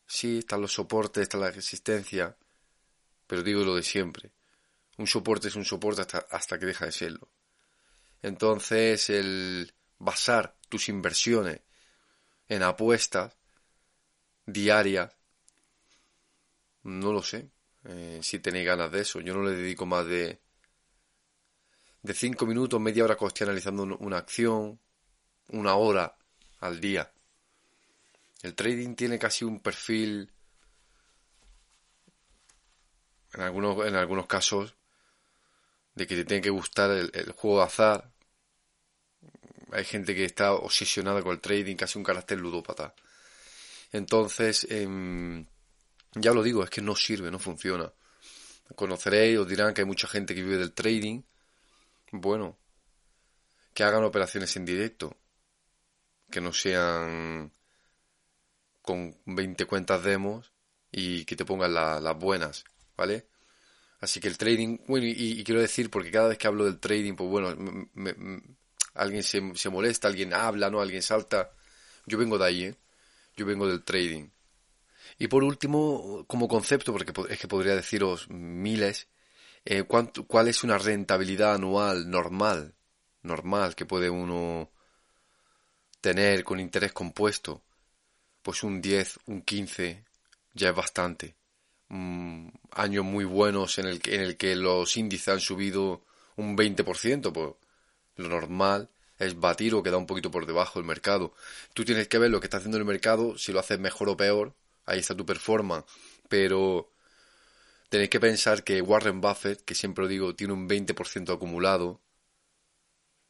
Sí, 0.06 0.40
están 0.40 0.62
los 0.62 0.74
soportes, 0.74 1.24
está 1.24 1.38
la 1.38 1.52
resistencia, 1.52 2.38
pero 3.26 3.44
digo 3.44 3.64
lo 3.64 3.76
de 3.76 3.84
siempre. 3.84 4.32
Un 4.98 5.08
soporte 5.08 5.50
es 5.50 5.56
un 5.56 5.66
soporte 5.66 6.02
hasta, 6.02 6.20
hasta 6.32 6.58
que 6.58 6.68
deja 6.68 6.86
de 6.86 6.92
serlo. 6.92 7.30
Entonces, 8.22 9.10
el 9.10 9.74
basar 10.00 10.56
tus 10.70 10.90
inversiones 10.90 11.62
en 12.48 12.64
apuestas 12.64 13.36
diarias, 14.46 15.12
no 16.84 17.12
lo 17.12 17.22
sé. 17.22 17.50
Eh, 17.84 18.20
si 18.22 18.40
tenéis 18.40 18.66
ganas 18.66 18.92
de 18.92 19.02
eso, 19.02 19.20
yo 19.22 19.34
no 19.34 19.44
le 19.44 19.52
dedico 19.52 19.86
más 19.86 20.06
de 20.06 20.42
de 22.02 22.14
5 22.14 22.46
minutos, 22.46 22.80
media 22.80 23.04
hora 23.04 23.18
analizando 23.42 23.84
una 23.84 24.18
acción, 24.18 24.80
una 25.50 25.76
hora 25.76 26.16
al 26.60 26.80
día. 26.80 27.12
El 28.44 28.54
trading 28.54 28.96
tiene 28.96 29.18
casi 29.18 29.46
un 29.46 29.60
perfil, 29.60 30.32
en 33.34 33.42
algunos, 33.42 33.86
en 33.86 33.96
algunos 33.96 34.28
casos, 34.28 34.76
de 35.96 36.06
que 36.06 36.16
te 36.16 36.26
tiene 36.26 36.42
que 36.42 36.50
gustar 36.52 36.92
el, 36.92 37.32
juego 37.32 37.58
de 37.58 37.64
azar. 37.64 38.12
Hay 39.72 39.84
gente 39.84 40.16
que 40.16 40.26
está 40.26 40.54
obsesionada 40.54 41.22
con 41.24 41.32
el 41.34 41.42
trading, 41.42 41.76
casi 41.76 41.98
un 41.98 42.04
carácter 42.04 42.38
ludópata. 42.38 42.94
Entonces, 43.92 44.68
em, 44.70 45.46
ya 46.14 46.34
lo 46.34 46.44
digo, 46.44 46.64
es 46.64 46.70
que 46.70 46.82
no 46.82 46.96
sirve, 46.96 47.32
no 47.32 47.40
funciona. 47.40 47.92
Conoceréis, 48.76 49.40
os 49.40 49.48
dirán 49.48 49.74
que 49.74 49.82
hay 49.82 49.88
mucha 49.88 50.08
gente 50.08 50.36
que 50.36 50.44
vive 50.44 50.58
del 50.58 50.74
trading. 50.74 51.24
Bueno, 52.12 52.58
que 53.74 53.84
hagan 53.84 54.04
operaciones 54.04 54.56
en 54.56 54.66
directo, 54.66 55.18
que 56.30 56.42
no 56.42 56.54
sean 56.54 57.52
con 58.88 59.18
20 59.26 59.66
cuentas 59.66 60.02
demos 60.02 60.54
y 60.90 61.26
que 61.26 61.36
te 61.36 61.44
pongan 61.44 61.74
las 61.74 62.18
buenas, 62.18 62.64
¿vale? 62.96 63.28
Así 64.00 64.22
que 64.22 64.30
el 64.30 64.38
trading, 64.38 64.78
bueno, 64.88 65.06
y, 65.06 65.44
quiero 65.44 65.60
decir, 65.60 65.90
porque 65.90 66.10
cada 66.10 66.30
vez 66.30 66.38
que 66.38 66.48
hablo 66.48 66.64
del 66.64 66.80
trading, 66.80 67.16
pues 67.16 67.30
bueno, 67.30 67.50
alguien 68.94 69.24
se, 69.24 69.42
se, 69.56 69.70
molesta, 69.70 70.08
alguien 70.08 70.34
habla, 70.34 70.70
¿no? 70.70 70.80
Alguien 70.80 71.02
salta. 71.02 71.52
Yo 72.06 72.18
vengo 72.18 72.38
de 72.38 72.46
ahí, 72.46 72.64
¿eh? 72.64 72.76
Yo 73.36 73.46
vengo 73.46 73.68
del 73.68 73.84
trading. 73.84 74.30
Y 75.20 75.28
por 75.28 75.44
último, 75.44 76.24
como 76.26 76.48
concepto, 76.48 76.94
porque 76.94 77.12
es 77.30 77.40
que 77.40 77.48
podría 77.50 77.76
deciros 77.76 78.30
miles, 78.30 79.10
eh, 79.66 79.84
¿cuál 79.84 80.48
es 80.48 80.64
una 80.64 80.78
rentabilidad 80.78 81.56
anual 81.56 82.10
normal, 82.10 82.76
normal 83.22 83.76
que 83.76 83.86
puede 83.86 84.10
uno 84.10 84.72
tener 86.00 86.46
con 86.46 86.62
interés 86.62 86.94
compuesto? 86.94 87.64
Pues 88.48 88.64
un 88.64 88.82
10, 88.82 89.20
un 89.26 89.42
15, 89.42 90.06
ya 90.54 90.70
es 90.70 90.76
bastante. 90.76 91.36
años 92.72 93.04
muy 93.04 93.26
buenos 93.26 93.78
en 93.78 93.88
el, 93.88 94.00
en 94.06 94.22
el 94.22 94.38
que 94.38 94.56
los 94.56 94.96
índices 94.96 95.28
han 95.28 95.42
subido 95.42 96.06
un 96.38 96.56
20%, 96.56 97.34
pues 97.34 97.56
lo 98.16 98.30
normal 98.30 98.90
es 99.20 99.38
batir 99.38 99.76
o 99.76 99.84
quedar 99.84 99.98
un 99.98 100.06
poquito 100.06 100.32
por 100.32 100.46
debajo 100.46 100.80
del 100.80 100.88
mercado. 100.88 101.34
Tú 101.74 101.84
tienes 101.84 102.08
que 102.08 102.20
ver 102.20 102.32
lo 102.32 102.40
que 102.40 102.46
está 102.46 102.56
haciendo 102.56 102.78
el 102.78 102.86
mercado, 102.86 103.38
si 103.38 103.52
lo 103.52 103.60
haces 103.60 103.80
mejor 103.80 104.08
o 104.08 104.16
peor, 104.16 104.56
ahí 104.86 105.00
está 105.00 105.14
tu 105.14 105.26
performance. 105.26 105.86
Pero 106.30 106.90
tenéis 107.90 108.10
que 108.10 108.22
pensar 108.22 108.64
que 108.64 108.82
Warren 108.82 109.20
Buffett, 109.20 109.62
que 109.66 109.76
siempre 109.76 110.06
lo 110.06 110.08
digo, 110.08 110.36
tiene 110.36 110.54
un 110.54 110.70
20% 110.70 111.34
acumulado. 111.34 112.00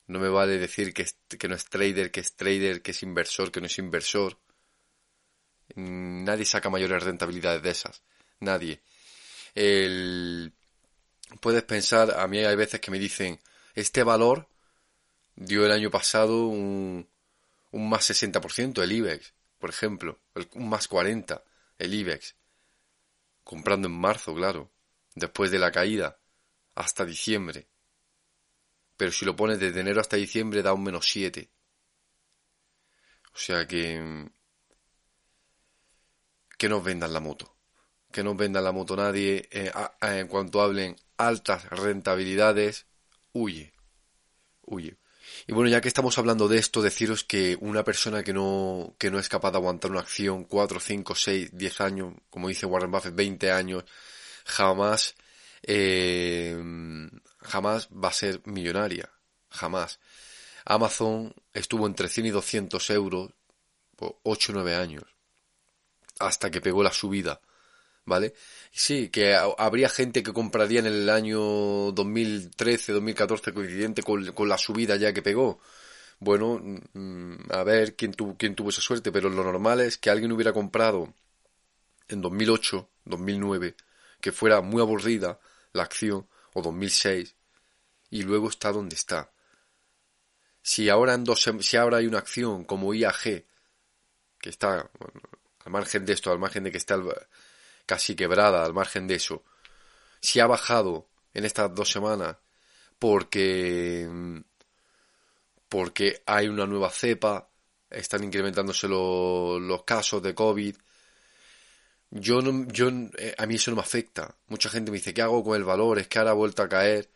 No 0.06 0.19
me 0.19 0.30
vale 0.30 0.60
decir 0.60 0.93
que 0.93 1.47
no 1.47 1.56
es 1.56 1.65
trader, 1.65 2.12
que 2.12 2.19
es 2.19 2.36
trader, 2.36 2.84
que 2.84 2.91
es 2.91 3.01
inversor, 3.01 3.51
que 3.51 3.62
no 3.62 3.65
es 3.65 3.80
inversor. 3.80 4.38
Mm, 5.78 6.24
nadie 6.24 6.44
saca 6.46 6.70
mayores 6.70 7.04
rentabilidades 7.04 7.62
de 7.62 7.70
esas. 7.70 8.02
Nadie. 8.40 8.82
El... 9.56 10.52
Puedes 11.42 11.63
pensar, 11.63 12.20
a 12.20 12.28
mí 12.28 12.40
hay 12.40 12.56
veces 12.56 12.80
que 12.80 12.92
me 12.92 13.00
dicen, 13.00 13.40
este 13.76 14.04
valor 14.04 14.48
dio 15.36 15.66
el 15.66 15.72
año 15.72 15.92
pasado 15.92 16.48
un, 16.48 17.08
un 17.72 17.90
más 17.90 18.10
60% 18.10 18.82
el 18.82 18.92
IBEX, 18.92 19.34
por 19.60 19.70
ejemplo, 19.70 20.20
un 20.54 20.70
más 20.70 20.90
40% 20.90 21.42
el 21.80 21.94
IBEX, 21.94 22.36
comprando 23.44 23.88
en 23.88 23.94
marzo, 23.94 24.34
claro, 24.34 24.72
después 25.16 25.52
de 25.52 25.60
la 25.60 25.72
caída, 25.72 26.18
hasta 26.76 27.06
diciembre. 27.06 27.68
Pero 28.96 29.12
si 29.12 29.26
lo 29.26 29.36
pones 29.36 29.60
desde 29.60 29.82
enero 29.82 30.02
hasta 30.02 30.18
diciembre 30.18 30.63
da 30.63 30.74
un 30.74 30.84
menos 30.84 31.08
7. 31.08 31.50
O 33.34 33.38
sea 33.38 33.68
que... 33.68 34.28
Que 36.58 36.70
nos 36.70 36.84
vendan 36.84 37.13
la 37.13 37.20
moto. 37.20 37.56
Que 38.12 38.24
nos 38.24 38.36
vendan 38.36 38.63
la 38.63 38.72
moto 38.72 38.96
nadie. 38.96 39.48
Eh, 39.52 39.72
en 40.02 40.28
cuanto 40.28 40.62
hablen 40.62 40.96
altas 41.17 41.70
rentabilidades, 41.70 42.88
huye. 43.34 43.74
Huye. 44.63 44.98
Y 45.46 45.54
bueno, 45.54 45.70
ya 45.70 45.82
que 45.82 45.88
estamos 45.88 46.17
hablando 46.17 46.48
de 46.48 46.58
esto, 46.58 46.82
deciros 46.82 47.24
que 47.24 47.58
una 47.62 47.84
persona 47.84 48.24
que 48.24 48.34
no, 48.34 48.96
que 48.98 49.12
no 49.12 49.20
es 49.20 49.30
capaz 49.30 49.52
de 49.52 49.58
aguantar 49.58 49.91
una 49.91 50.00
acción 50.00 50.46
4, 50.46 50.80
5, 50.80 51.15
6, 51.15 51.50
10 51.54 51.82
años, 51.82 52.13
como 52.30 52.48
dice 52.48 52.65
Warren 52.65 52.91
Buffett, 52.91 53.15
20 53.15 53.52
años, 53.52 53.84
jamás, 54.46 55.15
eh, 55.63 56.58
jamás 57.39 57.89
va 57.89 58.10
a 58.10 58.13
ser 58.13 58.41
millonaria. 58.46 59.10
Jamás. 59.50 60.00
Amazon 60.65 61.34
estuvo 61.54 61.88
entre 61.88 62.10
100 62.10 62.26
y 62.28 62.30
200 62.32 62.89
euros 62.89 63.32
por 63.96 64.20
8 64.24 64.52
o 64.52 64.56
9 64.56 64.76
años. 64.76 65.04
Hasta 66.19 66.49
que 66.51 66.62
pegó 66.62 66.84
la 66.84 66.91
subida. 66.91 67.41
¿vale? 68.08 68.34
Sí, 68.71 69.10
que 69.10 69.36
habría 69.36 69.89
gente 69.89 70.23
que 70.23 70.34
compraría 70.34 70.80
en 70.80 70.88
el 70.88 71.10
año 71.10 71.91
2013, 71.91 72.93
2014 72.93 73.53
coincidente 73.53 74.01
con, 74.01 74.32
con 74.32 74.49
la 74.49 74.58
subida 74.58 74.95
ya 74.95 75.13
que 75.13 75.21
pegó. 75.21 75.60
Bueno, 76.19 76.60
mm, 76.93 77.51
a 77.51 77.63
ver 77.63 77.95
quién, 77.95 78.13
tuvo 78.13 78.36
quién 78.38 78.56
tuvo 78.56 78.69
esa 78.69 78.82
suerte, 78.82 79.12
pero 79.12 79.30
lo 79.30 79.43
normal 79.43 79.82
es 79.82 79.97
que 79.97 80.10
alguien 80.10 80.32
hubiera 80.32 80.53
comprado 80.53 81.13
en 82.08 82.21
2008, 82.21 82.89
2009, 83.06 83.75
que 84.21 84.32
fuera 84.32 84.62
muy 84.62 84.82
aburrida 84.82 85.39
la 85.73 85.84
acción, 85.84 86.27
o 86.53 86.62
2006, 86.62 87.36
y 88.12 88.23
luego 88.23 88.49
está 88.49 88.71
donde 88.71 88.95
está. 88.95 89.32
Si 90.62 90.89
ahora, 90.89 91.13
en 91.13 91.23
dos, 91.23 91.45
si 91.62 91.77
ahora 91.77 91.97
hay 91.97 92.08
una 92.08 92.19
acción 92.19 92.63
como 92.65 92.93
IAG, 92.93 93.45
que 94.39 94.49
está 94.49 94.89
al 95.67 95.71
margen 95.73 96.06
de 96.06 96.13
esto, 96.13 96.32
al 96.32 96.39
margen 96.39 96.63
de 96.63 96.71
que 96.71 96.77
está 96.77 96.97
casi 97.86 98.15
quebrada 98.15 98.63
al 98.63 98.73
margen 98.73 99.06
de 99.06 99.15
eso, 99.15 99.43
si 100.21 100.39
ha 100.39 100.47
bajado 100.47 101.10
en 101.34 101.43
estas 101.43 101.75
dos 101.75 101.91
semanas 101.91 102.38
porque 102.99 104.08
porque 105.67 106.23
hay 106.25 106.47
una 106.47 106.65
nueva 106.65 106.89
cepa, 106.89 107.49
están 107.89 108.23
incrementándose 108.23 108.88
los 108.88 109.84
casos 109.84 110.23
de 110.23 110.34
COVID. 110.34 110.75
Yo 112.12 112.41
no, 112.41 112.65
yo, 112.71 112.89
eh, 113.17 113.36
a 113.38 113.45
mí 113.45 113.56
eso 113.56 113.71
no 113.71 113.75
me 113.75 113.82
afecta. 113.82 114.34
Mucha 114.47 114.69
gente 114.69 114.91
me 114.91 114.97
dice, 114.97 115.13
¿qué 115.13 115.21
hago 115.21 115.43
con 115.43 115.58
el 115.58 115.65
valor? 115.65 115.99
Es 115.99 116.08
que 116.08 116.19
ahora 116.19 116.32
ha 116.32 116.34
vuelto 116.34 116.63
a 116.63 116.69
caer. 116.69 117.10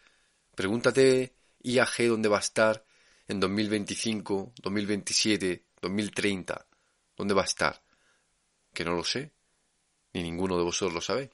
Pregúntate 0.53 1.33
IAG 1.63 2.09
dónde 2.09 2.27
va 2.27 2.37
a 2.37 2.41
estar 2.41 2.83
en 3.29 3.39
2025, 3.39 4.51
2027, 4.61 5.63
2030. 5.81 6.67
¿Dónde 7.15 7.33
va 7.33 7.43
a 7.43 7.45
estar? 7.45 7.81
Que 8.73 8.85
no 8.85 8.95
lo 8.95 9.03
sé 9.03 9.31
ni 10.13 10.23
ninguno 10.23 10.57
de 10.57 10.63
vosotros 10.63 10.93
lo 10.93 11.01
sabe. 11.01 11.31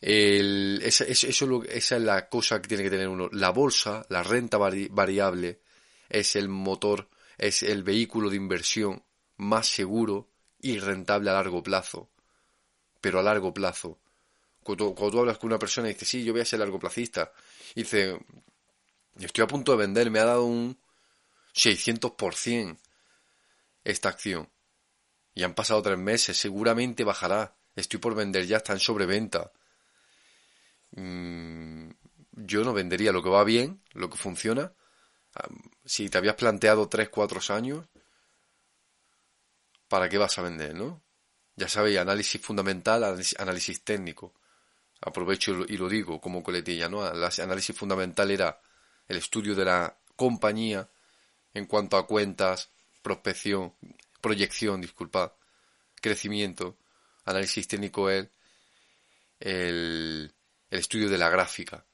esa, 0.00 1.04
eso, 1.04 1.62
esa 1.64 1.96
es 1.96 2.02
la 2.02 2.28
cosa 2.28 2.60
que 2.60 2.68
tiene 2.68 2.84
que 2.84 2.90
tener 2.90 3.08
uno. 3.08 3.28
La 3.32 3.50
bolsa, 3.50 4.04
la 4.08 4.22
renta 4.22 4.58
variable, 4.58 5.60
es 6.08 6.36
el 6.36 6.48
motor, 6.48 7.08
es 7.36 7.62
el 7.62 7.82
vehículo 7.82 8.30
de 8.30 8.36
inversión 8.36 9.02
más 9.36 9.68
seguro 9.68 10.28
y 10.60 10.78
rentable 10.78 11.30
a 11.30 11.34
largo 11.34 11.62
plazo. 11.62 12.10
Pero 13.00 13.20
a 13.20 13.22
largo 13.22 13.54
plazo. 13.54 13.98
Cuando, 14.62 14.92
tú 14.92 15.20
hablas 15.20 15.38
con 15.38 15.48
una 15.48 15.58
persona 15.58 15.88
y 15.88 15.94
dices, 15.94 16.08
sí, 16.08 16.24
yo 16.24 16.32
voy 16.32 16.42
a 16.42 16.44
ser 16.44 16.58
largo 16.58 16.78
placista, 16.78 17.32
y 17.74 17.82
dice, 17.82 18.18
estoy 19.18 19.44
a 19.44 19.46
punto 19.46 19.72
de 19.72 19.78
vender, 19.78 20.10
me 20.10 20.18
ha 20.18 20.24
dado 20.24 20.44
un 20.44 20.76
600% 21.54 22.76
esta 23.84 24.08
acción. 24.10 24.48
Y 25.38 25.44
han 25.44 25.54
pasado 25.54 25.80
tres 25.82 25.96
meses, 25.96 26.36
seguramente 26.36 27.04
bajará 27.04 27.54
estoy 27.76 28.00
por 28.00 28.16
vender 28.16 28.44
ya, 28.44 28.56
está 28.56 28.72
en 28.72 28.80
sobreventa. 28.80 29.52
Mm, 30.96 31.90
yo 32.32 32.64
no 32.64 32.72
vendería 32.72 33.12
lo 33.12 33.22
que 33.22 33.28
va 33.28 33.44
bien, 33.44 33.80
lo 33.92 34.10
que 34.10 34.16
funciona. 34.16 34.72
Si 35.84 36.08
te 36.08 36.18
habías 36.18 36.34
planteado 36.34 36.88
3, 36.88 37.08
4 37.08 37.54
años, 37.54 37.86
¿para 39.86 40.08
qué 40.08 40.18
vas 40.18 40.36
a 40.38 40.42
vender, 40.42 40.74
no? 40.74 41.00
Ya 41.54 41.68
sabéis, 41.68 41.98
análisis 41.98 42.40
fundamental, 42.40 43.04
análisis 43.38 43.84
técnico. 43.84 44.34
Aprovecho 45.02 45.64
y 45.68 45.76
lo 45.76 45.88
digo 45.88 46.20
como 46.20 46.42
coletilla, 46.42 46.88
¿no? 46.88 47.08
El 47.08 47.22
análisis 47.22 47.76
fundamental 47.76 48.32
era 48.32 48.60
el 49.06 49.18
estudio 49.18 49.54
de 49.54 49.66
la 49.66 49.96
compañía 50.16 50.88
en 51.54 51.66
cuanto 51.66 51.96
a 51.96 52.08
cuentas, 52.08 52.70
prospección, 53.02 53.72
proyección, 54.20 54.80
disculpad, 54.80 55.32
crecimiento 56.00 56.76
análisis 57.24 57.68
técnico 57.68 58.10
es 58.10 58.28
el, 59.40 60.32
estudio 60.70 61.08
de 61.08 61.18
la 61.18 61.30
gráfica. 61.30 61.84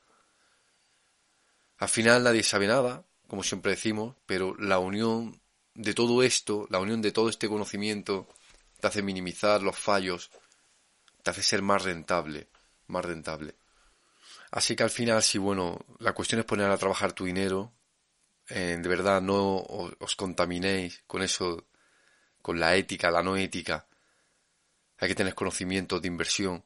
Al 1.78 1.88
final 1.88 2.24
nadie 2.24 2.42
sabe 2.42 2.66
nada, 2.66 3.04
como 3.26 3.42
siempre 3.42 3.72
decimos, 3.72 4.14
pero 4.26 4.56
la 4.56 4.78
unión 4.78 5.40
de 5.74 5.94
todo 5.94 6.22
esto, 6.22 6.66
la 6.70 6.78
unión 6.78 7.02
de 7.02 7.12
todo 7.12 7.28
este 7.28 7.48
conocimiento, 7.48 8.28
te 8.80 8.86
hace 8.86 9.02
minimizar 9.02 9.62
los 9.62 9.78
fallos, 9.78 10.30
te 11.22 11.30
hace 11.30 11.42
ser 11.42 11.62
más 11.62 11.82
rentable, 11.82 12.48
más 12.86 13.04
rentable. 13.04 13.54
Así 14.50 14.76
que 14.76 14.84
al 14.84 14.90
final, 14.90 15.22
si 15.22 15.38
bueno, 15.38 15.84
la 15.98 16.12
cuestión 16.12 16.38
es 16.40 16.46
poner 16.46 16.70
a 16.70 16.78
trabajar 16.78 17.12
tu 17.12 17.24
dinero, 17.24 17.72
eh, 18.48 18.78
de 18.80 18.88
verdad 18.88 19.20
no 19.20 19.56
os, 19.56 20.14
contaminéis 20.16 21.02
con 21.06 21.22
eso, 21.22 21.64
con 22.44 22.60
la 22.60 22.76
ética, 22.76 23.10
la 23.10 23.22
no 23.22 23.38
ética. 23.38 23.86
Hay 24.98 25.08
que 25.08 25.14
tener 25.14 25.34
conocimientos 25.34 26.02
de 26.02 26.08
inversión. 26.08 26.62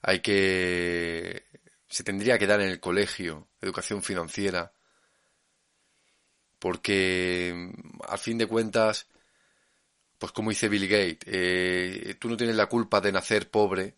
Hay 0.00 0.20
que... 0.20 1.44
Se 1.88 2.04
tendría 2.04 2.38
que 2.38 2.46
dar 2.46 2.60
en 2.60 2.68
el 2.68 2.78
colegio 2.78 3.48
educación 3.60 4.04
financiera. 4.04 4.72
Porque 6.60 7.72
al 8.08 8.18
fin 8.20 8.38
de 8.38 8.46
cuentas, 8.46 9.08
pues 10.18 10.30
como 10.30 10.50
dice 10.50 10.68
Bill 10.68 10.86
Gates, 10.86 11.24
eh, 11.26 12.14
tú 12.20 12.28
no 12.28 12.36
tienes 12.36 12.54
la 12.54 12.66
culpa 12.66 13.00
de 13.00 13.10
nacer 13.10 13.50
pobre, 13.50 13.96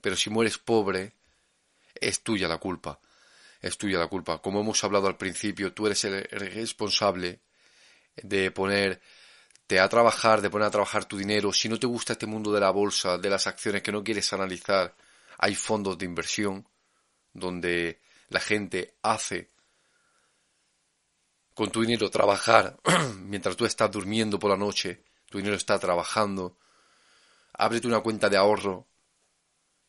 pero 0.00 0.14
si 0.14 0.30
mueres 0.30 0.56
pobre, 0.56 1.14
es 1.96 2.22
tuya 2.22 2.46
la 2.46 2.58
culpa. 2.58 3.00
Es 3.60 3.76
tuya 3.76 3.98
la 3.98 4.06
culpa. 4.06 4.40
Como 4.40 4.60
hemos 4.60 4.84
hablado 4.84 5.08
al 5.08 5.16
principio, 5.16 5.72
tú 5.72 5.88
eres 5.88 6.04
el 6.04 6.22
responsable 6.30 7.40
de 8.14 8.52
ponerte 9.68 9.80
a 9.80 9.88
trabajar, 9.88 10.40
de 10.40 10.50
poner 10.50 10.68
a 10.68 10.70
trabajar 10.70 11.04
tu 11.04 11.18
dinero. 11.18 11.52
Si 11.52 11.68
no 11.68 11.78
te 11.78 11.86
gusta 11.86 12.14
este 12.14 12.26
mundo 12.26 12.50
de 12.52 12.60
la 12.60 12.70
bolsa, 12.70 13.18
de 13.18 13.28
las 13.28 13.46
acciones 13.46 13.82
que 13.82 13.92
no 13.92 14.02
quieres 14.02 14.32
analizar, 14.32 14.94
hay 15.38 15.54
fondos 15.54 15.98
de 15.98 16.06
inversión 16.06 16.66
donde 17.34 18.00
la 18.30 18.40
gente 18.40 18.94
hace 19.02 19.50
con 21.54 21.70
tu 21.70 21.82
dinero 21.82 22.08
trabajar 22.08 22.78
mientras 23.20 23.56
tú 23.56 23.66
estás 23.66 23.90
durmiendo 23.90 24.38
por 24.38 24.50
la 24.50 24.56
noche, 24.56 25.02
tu 25.28 25.38
dinero 25.38 25.56
está 25.56 25.78
trabajando. 25.78 26.56
Ábrete 27.52 27.88
una 27.88 28.00
cuenta 28.00 28.28
de 28.30 28.38
ahorro 28.38 28.86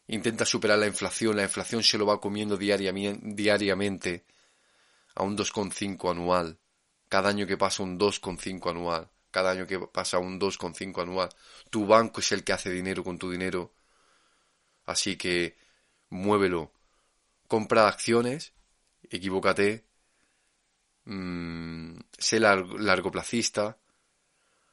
intenta 0.07 0.43
superar 0.43 0.79
la 0.79 0.87
inflación, 0.87 1.37
la 1.37 1.43
inflación 1.43 1.83
se 1.83 1.97
lo 1.97 2.05
va 2.05 2.19
comiendo 2.19 2.57
diariamente 2.57 4.25
a 5.15 5.23
un 5.23 5.37
2,5 5.37 6.11
anual. 6.11 6.57
Cada 7.07 7.29
año 7.29 7.45
que 7.45 7.57
pasa 7.57 7.83
un 7.83 7.97
2,5 7.99 8.71
anual. 8.71 9.09
Cada 9.31 9.51
año 9.51 9.67
que 9.67 9.79
pasa 9.79 10.19
un 10.19 10.39
2,5 10.39 11.01
anual. 11.01 11.29
Tu 11.69 11.85
banco 11.85 12.19
es 12.21 12.31
el 12.31 12.43
que 12.43 12.53
hace 12.53 12.71
dinero 12.71 13.03
con 13.03 13.17
tu 13.19 13.29
dinero. 13.29 13.73
Así 14.85 15.17
que 15.17 15.55
muévelo. 16.09 16.71
Compra 17.47 17.87
acciones, 17.87 18.53
equivócate, 19.09 19.85
mmm, 21.05 21.97
sé 22.17 22.39
largoplacista, 22.39 23.77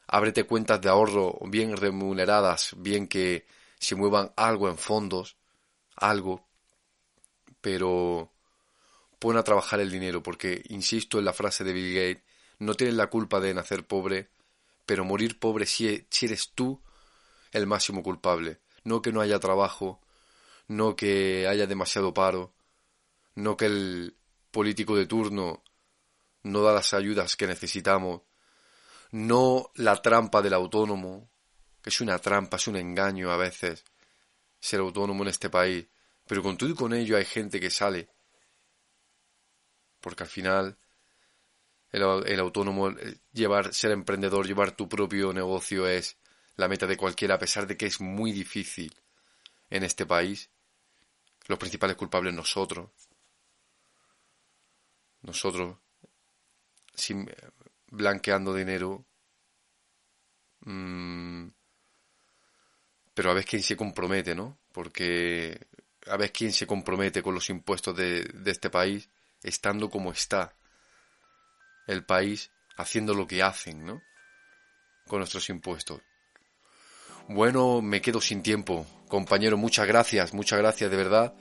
ábrete 0.07 0.45
cuentas 0.45 0.81
de 0.81 0.89
ahorro 0.89 1.39
bien 1.47 1.77
remuneradas, 1.77 2.75
bien 2.77 3.09
que 3.09 3.47
se 3.79 3.95
muevan 3.95 4.33
algo 4.37 4.69
en 4.69 4.79
fondos, 4.79 5.37
algo, 5.97 6.47
pero 7.61 8.33
pon 9.19 9.37
a 9.37 9.43
trabajar 9.43 9.81
el 9.81 9.91
dinero, 9.91 10.23
porque, 10.23 10.63
insisto 10.69 11.19
en 11.19 11.25
la 11.25 11.33
frase 11.33 11.65
de 11.65 11.73
Bill 11.73 11.95
Gates, 11.95 12.25
no 12.59 12.75
tienes 12.75 12.97
la 12.97 13.09
culpa 13.09 13.41
de 13.41 13.55
nacer 13.55 13.87
pobre, 13.87 14.29
pero 14.87 15.05
morir 15.05 15.39
pobre 15.39 15.67
si, 15.67 16.07
eres 16.23 16.53
tú 16.55 16.83
el 17.53 17.67
máximo 17.67 18.03
culpable. 18.03 18.61
No 18.85 19.03
que 19.03 19.13
no 19.13 19.21
haya 19.21 19.41
trabajo, 19.41 20.01
no 20.69 20.95
que 20.95 21.47
haya 21.49 21.67
demasiado 21.67 22.15
paro, 22.15 22.55
no 23.35 23.57
que 23.57 23.67
el 23.67 24.17
político 24.53 24.97
de 24.97 25.07
turno 25.07 25.65
no 26.45 26.63
da 26.63 26.73
las 26.73 26.95
ayudas 26.95 27.37
que 27.37 27.49
necesitamos, 27.49 28.23
no 29.11 29.71
la 29.75 30.01
trampa 30.01 30.41
del 30.41 30.55
autónomo, 30.55 31.29
es 31.85 32.01
una 32.01 32.19
trampa, 32.19 32.57
es 32.57 32.69
un 32.69 32.77
engaño 32.77 33.31
a 33.31 33.37
veces 33.37 33.85
ser 34.61 34.81
autónomo 34.81 35.23
en 35.25 35.29
este 35.29 35.51
país. 35.51 35.87
Pero 36.27 36.43
con 36.43 36.57
todo 36.57 36.71
y 36.71 36.75
con 36.75 36.93
ello 36.93 37.17
hay 37.17 37.25
gente 37.25 37.61
que 37.61 37.71
sale. 37.71 38.09
Porque 40.01 40.25
al 40.25 40.29
final 40.29 40.79
el, 41.93 42.41
autónomo, 42.41 42.91
llevar, 43.33 43.73
ser 43.73 43.93
emprendedor, 43.93 44.47
llevar 44.47 44.73
tu 44.73 44.89
propio 44.89 45.33
negocio 45.33 45.87
es 45.87 46.19
la 46.57 46.69
meta 46.69 46.87
de 46.87 46.97
cualquiera, 46.97 47.35
a 47.35 47.39
pesar 47.39 47.67
de 47.67 47.77
que 47.77 47.87
es 47.87 48.01
muy 48.01 48.33
difícil 48.33 48.95
en 49.71 49.83
este 49.83 50.07
país. 50.07 50.51
Los 51.47 51.59
principales 51.59 51.97
culpables 51.97 52.35
nosotros. 52.35 52.91
Nosotros, 55.23 55.79
sin, 56.95 57.31
blanqueando 57.89 58.55
dinero, 58.55 59.05
mmm, 60.61 61.49
pero 63.15 63.31
a 63.31 63.35
ver 63.35 63.45
quién 63.45 63.63
se 63.63 63.77
compromete, 63.77 64.35
¿no? 64.35 64.59
Porque 64.73 65.67
a 66.07 66.17
ver 66.17 66.33
quién 66.33 66.53
se 66.53 66.67
compromete 66.67 67.23
con 67.23 67.35
los 67.35 67.49
impuestos 67.51 67.97
de 67.97 68.31
este 68.47 68.71
país, 68.71 69.09
estando 69.43 69.91
como 69.91 70.13
está 70.13 70.56
el 71.87 72.05
país, 72.05 72.51
haciendo 72.77 73.15
lo 73.15 73.27
que 73.27 73.43
hacen, 73.43 73.85
¿no? 73.85 74.03
Con 75.07 75.21
nuestros 75.21 75.49
impuestos. 75.51 76.01
Bueno, 77.29 77.83
me 77.83 78.01
quedo 78.01 78.21
sin 78.21 78.43
tiempo. 78.43 78.87
Compañero, 79.09 79.57
muchas 79.57 79.87
gracias, 79.87 80.35
muchas 80.35 80.59
gracias 80.59 80.91
de 80.91 80.97
verdad 80.97 81.35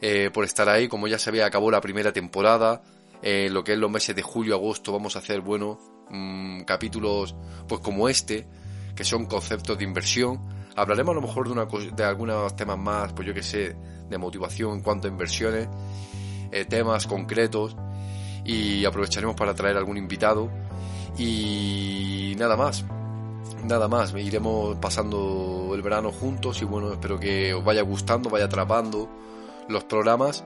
eh, 0.00 0.30
por 0.32 0.44
estar 0.44 0.68
ahí. 0.68 0.88
Como 0.88 1.08
ya 1.08 1.18
sabía, 1.18 1.46
acabó 1.46 1.70
la 1.70 1.80
primera 1.80 2.12
temporada. 2.12 2.82
Eh, 3.22 3.48
lo 3.50 3.64
que 3.64 3.72
es 3.72 3.78
los 3.78 3.90
meses 3.90 4.14
de 4.14 4.22
julio, 4.22 4.54
agosto, 4.54 4.92
vamos 4.92 5.16
a 5.16 5.20
hacer, 5.20 5.40
bueno, 5.40 5.78
mm, 6.10 6.62
capítulos 6.62 7.34
pues 7.66 7.80
como 7.80 8.08
este, 8.08 8.46
que 8.94 9.04
son 9.04 9.26
conceptos 9.26 9.78
de 9.78 9.84
inversión 9.84 10.56
Hablaremos 10.76 11.12
a 11.12 11.14
lo 11.14 11.22
mejor 11.22 11.46
de, 11.46 11.52
una, 11.52 11.64
de 11.64 12.04
algunos 12.04 12.54
temas 12.54 12.76
más, 12.76 13.12
pues 13.14 13.26
yo 13.26 13.32
que 13.32 13.42
sé, 13.42 13.74
de 14.10 14.18
motivación 14.18 14.74
en 14.74 14.80
cuanto 14.82 15.08
a 15.08 15.10
inversiones, 15.10 15.68
eh, 16.52 16.66
temas 16.66 17.06
concretos 17.06 17.74
y 18.46 18.84
aprovecharemos 18.84 19.36
para 19.36 19.54
traer 19.54 19.76
algún 19.76 19.96
invitado 19.96 20.48
y 21.18 22.34
nada 22.38 22.56
más. 22.56 22.84
Nada 23.64 23.88
más, 23.88 24.14
iremos 24.14 24.76
pasando 24.76 25.72
el 25.74 25.82
verano 25.82 26.12
juntos 26.12 26.62
y 26.62 26.64
bueno, 26.64 26.92
espero 26.92 27.18
que 27.18 27.52
os 27.52 27.64
vaya 27.64 27.82
gustando, 27.82 28.30
vaya 28.30 28.44
atrapando 28.44 29.08
los 29.68 29.84
programas 29.84 30.44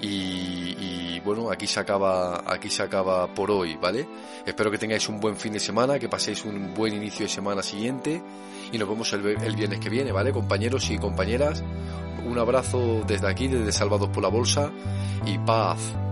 y, 0.00 1.20
bueno, 1.20 1.50
aquí 1.50 1.66
se 1.66 1.80
acaba, 1.80 2.42
aquí 2.46 2.70
se 2.70 2.82
acaba 2.82 3.26
por 3.34 3.50
hoy, 3.50 3.76
¿vale? 3.76 4.06
Espero 4.44 4.70
que 4.70 4.78
tengáis 4.78 5.08
un 5.08 5.20
buen 5.20 5.36
fin 5.36 5.52
de 5.52 5.60
semana, 5.60 5.98
que 5.98 6.08
paséis 6.08 6.44
un 6.44 6.74
buen 6.74 6.94
inicio 6.94 7.26
de 7.26 7.30
semana 7.30 7.62
siguiente 7.62 8.22
y 8.72 8.78
nos 8.78 8.88
vemos 8.88 9.12
el, 9.12 9.26
el 9.26 9.56
viernes 9.56 9.80
que 9.80 9.90
viene, 9.90 10.12
¿vale? 10.12 10.32
Compañeros 10.32 10.88
y 10.90 10.98
compañeras, 10.98 11.62
un 12.26 12.38
abrazo 12.38 13.02
desde 13.06 13.28
aquí, 13.28 13.48
desde 13.48 13.72
Salvados 13.72 14.08
por 14.10 14.22
la 14.22 14.28
Bolsa 14.28 14.70
y 15.24 15.38
paz. 15.38 16.05